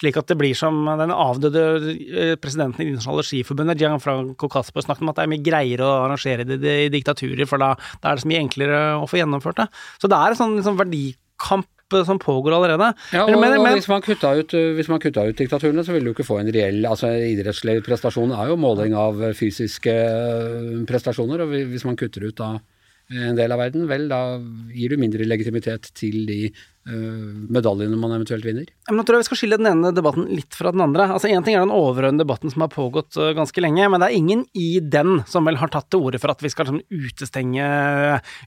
slik 0.00 0.18
at 0.20 0.30
det 0.30 0.38
blir 0.40 0.56
som 0.58 0.80
den 1.00 1.14
avdøde 1.14 1.64
eh, 1.92 2.34
presidenten 2.40 2.82
i 2.82 2.86
Det 2.86 2.92
internasjonale 2.94 3.26
skiforbundet, 3.28 3.82
Gianfranco 3.82 4.50
Casper, 4.52 4.84
snakket 4.84 5.06
om 5.06 5.12
at 5.12 5.18
det 5.20 5.26
er 5.26 5.32
mye 5.34 5.46
greiere 5.48 5.86
å 5.86 5.96
arrangere 6.04 6.46
det 6.48 6.76
i 6.86 6.92
diktaturer, 6.92 7.46
for 7.48 7.62
da, 7.62 7.74
da, 7.98 8.10
er 8.10 8.18
det 8.18 8.24
så 8.24 8.30
mye 8.30 8.44
enklere 8.44 8.84
å 8.98 9.08
få 9.10 9.20
gjennomført 9.20 9.64
det. 9.64 9.68
Så 9.98 10.10
det 10.10 10.20
er 10.20 10.34
en 10.34 10.40
sånn 10.40 10.56
liksom, 10.58 10.78
verdikamp 10.80 11.68
som 12.04 12.18
pågår 12.20 12.52
allerede. 12.52 12.90
Ja, 13.16 13.24
og, 13.24 13.32
men, 13.40 13.54
men, 13.54 13.62
og 13.62 13.78
hvis, 13.78 13.88
man 13.88 14.02
kutta 14.04 14.34
ut, 14.36 14.52
hvis 14.76 14.90
man 14.92 15.00
kutta 15.00 15.24
ut 15.24 15.38
diktaturene, 15.38 15.84
så 15.86 15.94
ville 15.94 16.10
du 16.10 16.16
ikke 16.16 16.26
få 16.26 16.40
en 16.42 16.50
reell 16.52 16.84
altså 16.84 17.14
Idrettslig 17.30 17.78
prestasjon 17.86 18.34
er 18.36 18.50
jo 18.50 18.58
måling 18.60 18.96
av 18.98 19.22
fysiske 19.38 19.94
prestasjoner, 20.88 21.46
og 21.46 21.54
hvis 21.72 21.86
man 21.88 21.96
kutter 21.96 22.28
ut 22.28 22.36
da 22.36 22.58
en 23.08 23.36
del 23.38 23.52
av 23.54 23.60
verden, 23.62 23.86
vel, 23.88 24.04
da 24.10 24.36
gir 24.74 24.92
du 24.92 25.00
mindre 25.00 25.24
legitimitet 25.24 25.88
til 25.96 26.26
de 26.28 26.50
uh, 26.50 27.46
medaljene 27.48 27.96
man 27.96 28.12
eventuelt 28.12 28.44
vinner. 28.44 28.68
Nå 28.92 29.04
tror 29.06 29.16
jeg 29.16 29.24
vi 29.24 29.28
skal 29.30 29.40
skille 29.40 29.58
den 29.60 29.70
ene 29.70 29.92
debatten 29.96 30.26
litt 30.28 30.56
fra 30.56 30.74
den 30.74 30.84
andre. 30.84 31.06
Altså 31.14 31.30
Én 31.32 31.44
ting 31.46 31.56
er 31.56 31.64
den 31.64 31.72
overordnede 31.72 32.26
debatten 32.26 32.52
som 32.52 32.66
har 32.66 32.72
pågått 32.74 33.16
uh, 33.16 33.30
ganske 33.38 33.64
lenge, 33.64 33.88
men 33.88 34.04
det 34.04 34.10
er 34.10 34.18
ingen 34.18 34.44
i 34.52 34.68
den 34.84 35.22
som 35.30 35.48
vel 35.48 35.60
har 35.60 35.72
tatt 35.72 35.88
til 35.88 36.04
orde 36.04 36.20
for 36.20 36.34
at 36.34 36.44
vi 36.44 36.52
skal 36.52 36.68
liksom, 36.68 36.82
utestenge 36.92 37.68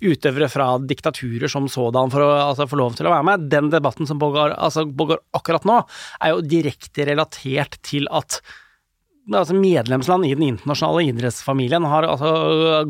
utøvere 0.06 0.52
fra 0.54 0.72
diktaturer 0.78 1.50
som 1.52 1.70
sådan 1.72 2.14
for 2.14 2.28
å 2.28 2.32
altså, 2.52 2.70
få 2.70 2.82
lov 2.84 3.00
til 3.00 3.10
å 3.10 3.16
være 3.16 3.32
med. 3.32 3.50
Den 3.50 3.74
debatten 3.74 4.10
som 4.10 4.22
pågår, 4.22 4.54
altså, 4.62 4.86
pågår 4.86 5.24
akkurat 5.42 5.66
nå, 5.66 5.82
er 6.22 6.36
jo 6.36 6.46
direkte 6.46 7.10
relatert 7.10 7.82
til 7.88 8.06
at 8.14 8.44
altså 9.30 9.56
medlemsland 9.56 10.26
i 10.26 10.34
den 10.36 10.48
internasjonale 10.50 11.04
idrettsfamilien 11.12 11.86
har 11.88 12.08
altså 12.10 12.32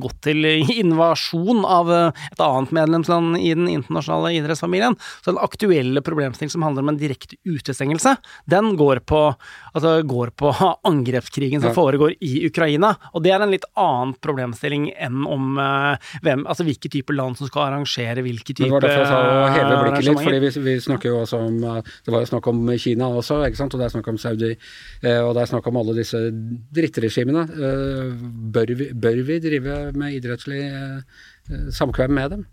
gått 0.01 0.21
til 0.25 0.47
invasjon 0.47 1.65
av 1.67 1.91
eh, 1.91 2.21
et 2.31 2.43
annet 2.43 2.73
medlemsland 2.75 3.39
i 3.39 3.51
den 3.57 3.67
internasjonale 3.71 4.33
idrettsfamilien. 4.39 4.97
Så 5.21 5.33
den 5.33 5.41
aktuelle 5.43 6.03
problemstillingen 6.05 6.55
som 6.55 6.65
handler 6.65 6.85
om 6.85 6.93
en 6.93 7.01
direkte 7.01 7.39
utestengelse, 7.47 8.15
den 8.49 8.75
går 8.79 9.03
på, 9.09 9.23
altså 9.71 9.93
går 10.07 10.33
på 10.39 10.53
angrepskrigen 10.91 11.63
som 11.63 11.75
foregår 11.75 12.15
i 12.19 12.45
Ukraina. 12.49 12.93
Og 13.13 13.25
det 13.25 13.35
er 13.35 13.43
en 13.43 13.53
litt 13.53 13.67
annen 13.79 14.15
problemstilling 14.23 14.89
enn 14.95 15.25
om 15.25 15.57
uh, 15.59 15.95
hvem, 16.25 16.45
altså 16.49 16.65
hvilke 16.67 16.91
typer 16.91 17.17
land 17.17 17.39
som 17.39 17.49
skal 17.49 17.69
arrangere 17.69 18.25
hvilke 18.25 18.55
typer 18.55 18.79
arrangementer. 18.79 18.87
Det 18.87 18.87
var 18.87 18.87
derfor 18.87 19.01
jeg 19.01 19.11
sa 19.11 19.31
å 19.31 19.55
heve 19.55 19.81
blikket 19.85 20.09
litt, 20.09 20.23
fordi 20.25 20.41
vi, 20.43 20.53
vi, 20.67 20.77
snakker 20.81 21.11
jo 21.11 21.21
også 21.21 21.39
om 21.41 21.57
Det 21.61 22.13
var 22.13 22.23
jo 22.23 22.29
snakk 22.31 22.47
om 22.51 22.61
Kina 22.81 23.09
også, 23.21 23.41
ikke 23.47 23.59
sant, 23.59 23.75
og 23.75 23.81
det 23.81 23.87
er 23.87 23.93
snakk 23.95 24.09
om 24.11 24.19
Saudi, 24.21 24.51
eh, 25.01 25.19
og 25.21 25.33
det 25.35 25.43
er 25.43 25.51
snakk 25.51 25.67
om 25.69 25.79
alle 25.81 25.95
disse 25.97 26.19
drittregimene. 26.75 27.43
Eh, 27.51 28.23
bør 28.55 28.73
vi, 28.77 28.89
bør 28.93 29.21
vi 29.27 29.39
drive 29.43 29.77
med 29.97 30.17
idrettslig 30.17 30.61
eh, 30.67 31.21
samkvem 31.75 32.13
med 32.15 32.33
dem? 32.35 32.45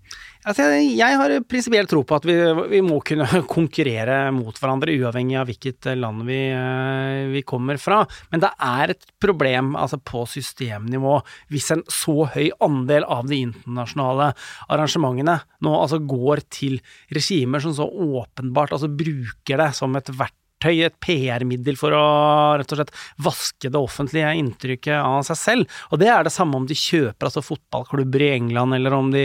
Altså, 0.49 0.69
jeg 0.81 1.19
har 1.19 1.33
prinsipielt 1.51 1.91
tro 1.91 2.05
på 2.07 2.17
at 2.17 2.27
vi, 2.29 2.37
vi, 2.71 2.81
må 2.85 3.01
kunne 3.07 3.27
konkurrere 3.57 4.31
mot 4.35 4.57
hverandre, 4.57 4.95
uavhengig 5.01 5.37
av 5.41 5.49
hvilket 5.51 5.91
land 5.99 6.25
vi, 6.29 6.39
eh, 6.55 7.27
vi, 7.35 7.43
kommer 7.49 7.81
fra. 7.83 8.01
Men 8.33 8.45
det 8.45 8.53
er 8.65 8.95
et 8.95 9.09
problem 9.21 9.75
altså 9.79 9.99
på 9.99 10.25
systemnivå 10.31 11.19
hvis 11.53 11.71
en 11.75 11.85
så 11.93 12.29
høy 12.35 12.49
andel 12.65 13.07
av 13.09 13.29
de 13.31 13.43
internasjonale 13.49 14.33
arrangementene 14.69 15.39
nå 15.65 15.75
altså 15.75 16.01
går 16.09 16.45
til 16.55 16.79
regimer 17.15 17.63
som 17.65 17.75
så 17.77 17.89
åpenbart 17.89 18.77
altså 18.77 18.91
bruker 18.91 19.61
det 19.61 19.73
som 19.77 19.97
et 19.99 20.13
verktøy 20.13 20.48
verktøy, 20.59 20.85
et 20.87 20.97
PR-middel 21.01 21.77
for 21.79 21.93
å 21.93 22.59
rett 22.59 22.73
og 22.73 22.79
slett 22.79 22.93
vaske 23.23 23.71
det 23.71 23.79
offentlige 23.79 24.35
inntrykket 24.39 24.99
av 24.99 25.23
seg 25.27 25.37
selv. 25.37 25.67
Og 25.91 25.99
det 25.99 26.09
er 26.09 26.25
det 26.25 26.33
samme 26.33 26.57
om 26.57 26.67
de 26.67 26.75
kjøper 26.75 27.29
altså 27.29 27.43
fotballklubber 27.43 28.23
i 28.23 28.33
England, 28.37 28.75
eller 28.75 28.93
om 28.93 29.11
de, 29.11 29.23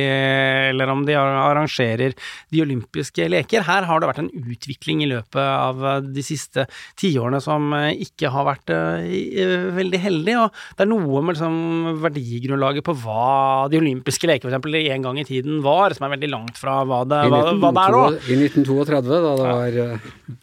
eller 0.69 0.89
om 0.89 1.05
de 1.05 1.15
arrangerer 1.15 2.13
de 2.49 2.61
olympiske 2.61 3.27
leker. 3.29 3.63
Her 3.63 3.83
har 3.83 3.99
det 3.99 4.09
vært 4.09 4.23
en 4.23 4.31
utvikling 4.33 5.03
i 5.03 5.09
løpet 5.09 5.41
av 5.41 6.03
de 6.03 6.23
siste 6.23 6.67
tiårene 6.99 7.41
som 7.41 7.73
ikke 7.73 8.29
har 8.33 8.47
vært 8.47 8.73
uh, 8.73 9.73
veldig 9.73 10.01
heldig. 10.03 10.37
Og 10.43 10.63
det 10.77 10.85
er 10.85 10.91
noe 10.91 11.23
med 11.23 11.37
liksom 11.37 11.99
verdigrunnlaget 12.03 12.85
på 12.85 12.97
hva 13.03 13.67
de 13.71 13.79
olympiske 13.81 14.29
leker 14.29 14.51
f.eks. 14.53 14.79
en 14.93 15.07
gang 15.07 15.19
i 15.19 15.27
tiden 15.27 15.61
var, 15.65 15.95
som 15.95 16.07
er 16.07 16.15
veldig 16.17 16.31
langt 16.31 16.59
fra 16.59 16.81
hva 16.87 17.03
det, 17.07 17.25
hva, 17.31 17.43
hva 17.57 17.73
det 17.73 17.85
er 17.87 17.97
nå. 17.97 18.05
I 18.23 18.39
1932, 18.39 19.21
da 19.23 19.35
det 19.39 19.43
var 19.43 20.41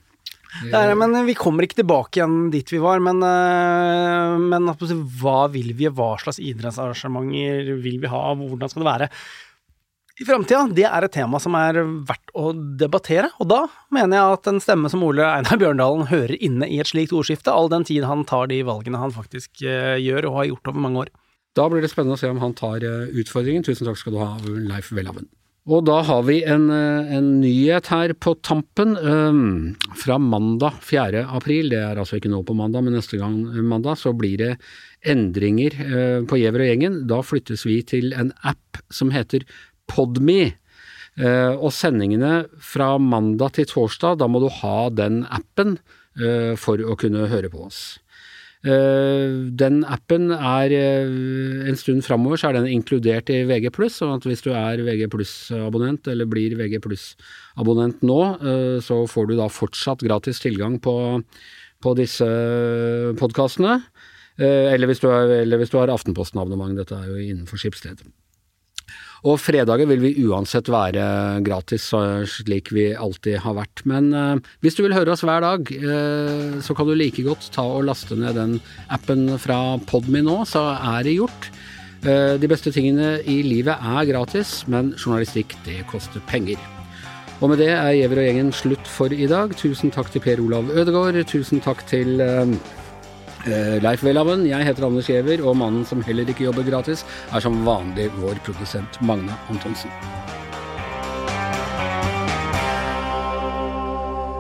uh 0.51 0.73
er, 0.77 0.95
men 0.99 1.15
vi 1.27 1.37
kommer 1.39 1.67
ikke 1.67 1.81
tilbake 1.83 2.19
igjen 2.21 2.51
dit 2.53 2.73
vi 2.73 2.81
var. 2.83 3.03
Men, 3.05 3.23
eh, 3.23 4.39
men 4.41 4.71
hva 5.21 5.39
vil 5.53 5.71
vi, 5.79 5.87
hva 5.89 6.17
slags 6.23 6.41
idrettsarrangementer 6.43 7.77
vil 7.83 8.01
vi 8.03 8.11
ha, 8.11 8.25
hvordan 8.35 8.73
skal 8.73 8.85
det 8.85 8.91
være 8.91 9.11
i 10.21 10.27
framtida? 10.29 10.67
Det 10.77 10.85
er 10.85 11.07
et 11.07 11.15
tema 11.15 11.41
som 11.41 11.57
er 11.57 11.81
verdt 12.09 12.35
å 12.37 12.53
debattere. 12.53 13.31
Og 13.41 13.49
da 13.51 13.63
mener 13.95 14.19
jeg 14.19 14.37
at 14.37 14.53
en 14.53 14.61
stemme 14.63 14.93
som 14.93 15.05
Ole 15.07 15.25
Einar 15.25 15.61
Bjørndalen 15.61 16.11
hører 16.11 16.37
inne 16.37 16.69
i 16.69 16.81
et 16.83 16.91
slikt 16.91 17.15
ordskifte, 17.17 17.53
all 17.53 17.73
den 17.73 17.87
tid 17.89 18.05
han 18.09 18.27
tar 18.29 18.51
de 18.53 18.61
valgene 18.69 19.01
han 19.01 19.15
faktisk 19.15 19.65
eh, 19.65 19.97
gjør 20.03 20.29
og 20.31 20.41
har 20.43 20.51
gjort 20.53 20.73
over 20.73 20.87
mange 20.87 21.05
år. 21.07 21.13
Da 21.59 21.67
blir 21.71 21.83
det 21.83 21.91
spennende 21.91 22.19
å 22.19 22.21
se 22.21 22.31
om 22.31 22.43
han 22.43 22.55
tar 22.59 22.85
eh, 22.87 23.11
utfordringen. 23.23 23.65
Tusen 23.67 23.89
takk 23.89 23.99
skal 23.99 24.15
du 24.15 24.21
ha, 24.23 24.35
Leif 24.45 24.93
Welhaven. 24.95 25.31
Og 25.69 25.85
da 25.85 25.99
har 26.09 26.23
vi 26.25 26.39
en, 26.49 26.71
eh, 26.73 27.17
en, 27.17 27.41
nyhet 27.43 27.91
her 27.93 28.15
på 28.17 28.33
tampen. 28.41 28.97
Um, 28.97 29.77
fra 29.97 30.17
mandag 30.17 30.81
4. 30.81 31.27
april, 31.29 31.69
det 31.69 31.83
er 31.85 32.01
altså 32.01 32.17
ikke 32.17 32.33
nå 32.33 32.41
på 32.49 32.57
mandag, 32.57 32.85
men 32.85 32.97
neste 32.97 33.21
gang 33.21 33.37
mandag, 33.69 33.99
så 34.01 34.15
blir 34.17 34.39
det 34.41 34.55
endringer 35.05 35.77
uh, 35.77 36.21
på 36.25 36.41
Gjever 36.41 36.65
og 36.65 36.71
gjengen. 36.71 36.99
Da 37.11 37.21
flyttes 37.21 37.67
vi 37.69 37.83
til 37.85 38.15
en 38.17 38.33
app 38.43 38.81
som 38.91 39.13
heter 39.13 39.45
Podme. 39.91 40.57
Og 41.21 41.73
sendingene 41.75 42.47
fra 42.63 42.95
mandag 43.03 43.57
til 43.57 43.67
torsdag, 43.69 44.21
da 44.23 44.29
må 44.31 44.39
du 44.41 44.47
ha 44.63 44.89
den 44.95 45.25
appen 45.29 45.75
for 46.57 46.81
å 46.81 46.95
kunne 46.97 47.27
høre 47.29 47.51
på 47.53 47.67
oss. 47.67 47.99
Eh, 48.61 49.49
den 49.57 49.79
appen 49.89 50.29
er 50.37 50.73
eh, 50.77 51.69
en 51.71 51.79
stund 51.81 52.05
framover 52.05 52.37
så 52.37 52.51
er 52.51 52.59
den 52.59 52.69
inkludert 52.69 53.33
i 53.33 53.39
VG+, 53.49 53.71
sånn 53.89 54.13
at 54.19 54.27
hvis 54.29 54.45
du 54.45 54.51
er 54.53 54.83
VG 54.85 55.07
abonnent 55.57 56.11
eller 56.13 56.29
blir 56.29 56.59
VG 56.59 56.77
abonnent 57.57 58.05
nå, 58.05 58.21
eh, 58.37 58.77
så 58.85 59.07
får 59.09 59.31
du 59.31 59.37
da 59.39 59.49
fortsatt 59.49 60.05
gratis 60.05 60.45
tilgang 60.45 60.77
på, 60.77 60.95
på 61.81 61.97
disse 61.97 62.29
podkastene. 63.21 63.81
Eller 64.41 64.89
hvis, 64.89 65.03
du 65.03 65.09
har 65.11 65.91
Aftenposten-abonnement, 65.93 66.79
dette 66.79 66.97
er 66.97 67.11
jo 67.11 67.19
innenfor 67.21 67.61
Skipsted. 67.61 68.01
Og 69.29 69.37
fredager 69.41 69.89
vil 69.91 70.01
vi 70.01 70.13
uansett 70.29 70.71
være 70.73 71.05
gratis, 71.45 71.91
slik 72.31 72.73
vi 72.73 72.91
alltid 72.97 73.43
har 73.45 73.59
vært. 73.59 73.85
Men 73.89 74.13
eh, 74.17 74.53
hvis 74.65 74.79
du 74.79 74.85
vil 74.87 74.97
høre 74.97 75.13
oss 75.13 75.25
hver 75.27 75.45
dag, 75.45 75.69
eh, 75.77 76.57
så 76.65 76.77
kan 76.77 76.89
du 76.89 76.95
like 76.97 77.25
godt 77.27 77.51
ta 77.53 77.67
og 77.67 77.85
laste 77.91 78.17
ned 78.17 78.39
den 78.39 78.57
appen 78.89 79.29
fra 79.43 79.77
Podme 79.91 80.25
nå, 80.25 80.41
så 80.49 80.71
er 80.79 81.05
det 81.05 81.19
gjort. 81.19 81.51
Eh, 82.01 82.37
de 82.41 82.49
beste 82.49 82.73
tingene 82.73 83.19
i 83.29 83.43
livet 83.45 83.77
er 83.77 84.09
gratis, 84.09 84.63
men 84.73 84.95
journalistikk, 84.97 85.59
det 85.69 85.83
koster 85.93 86.25
penger. 86.31 86.61
Og 87.41 87.53
med 87.53 87.61
det 87.61 87.71
er 87.73 87.95
Giæver 87.97 88.21
og 88.21 88.27
gjengen 88.27 88.51
slutt 88.53 88.89
for 88.89 89.13
i 89.17 89.29
dag. 89.29 89.53
Tusen 89.57 89.93
takk 89.93 90.11
til 90.13 90.21
Per 90.25 90.41
Olav 90.45 90.69
Ødegaard. 90.77 91.17
Tusen 91.29 91.61
takk 91.65 91.81
til 91.89 92.21
Eh, 92.21 92.49
Leif 93.47 94.03
Welhaven, 94.05 94.45
jeg 94.49 94.67
heter 94.69 94.85
Anders 94.85 95.09
Giæver, 95.09 95.41
og 95.49 95.57
mannen 95.57 95.85
som 95.89 96.03
heller 96.05 96.29
ikke 96.29 96.45
jobber 96.45 96.67
gratis, 96.67 97.07
er 97.33 97.41
som 97.41 97.63
vanlig 97.65 98.11
vår 98.21 98.41
produsent 98.45 99.01
Magne 99.01 99.37
Antonsen. 99.53 99.93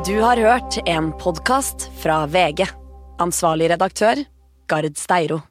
Du 0.05 0.17
har 0.21 0.41
hørt 0.41 0.81
en 0.89 1.13
podkast 1.21 1.89
fra 2.03 2.27
VG. 2.27 2.67
Ansvarlig 3.21 3.71
redaktør, 3.73 4.25
Gard 4.69 4.97
Steiro. 4.97 5.43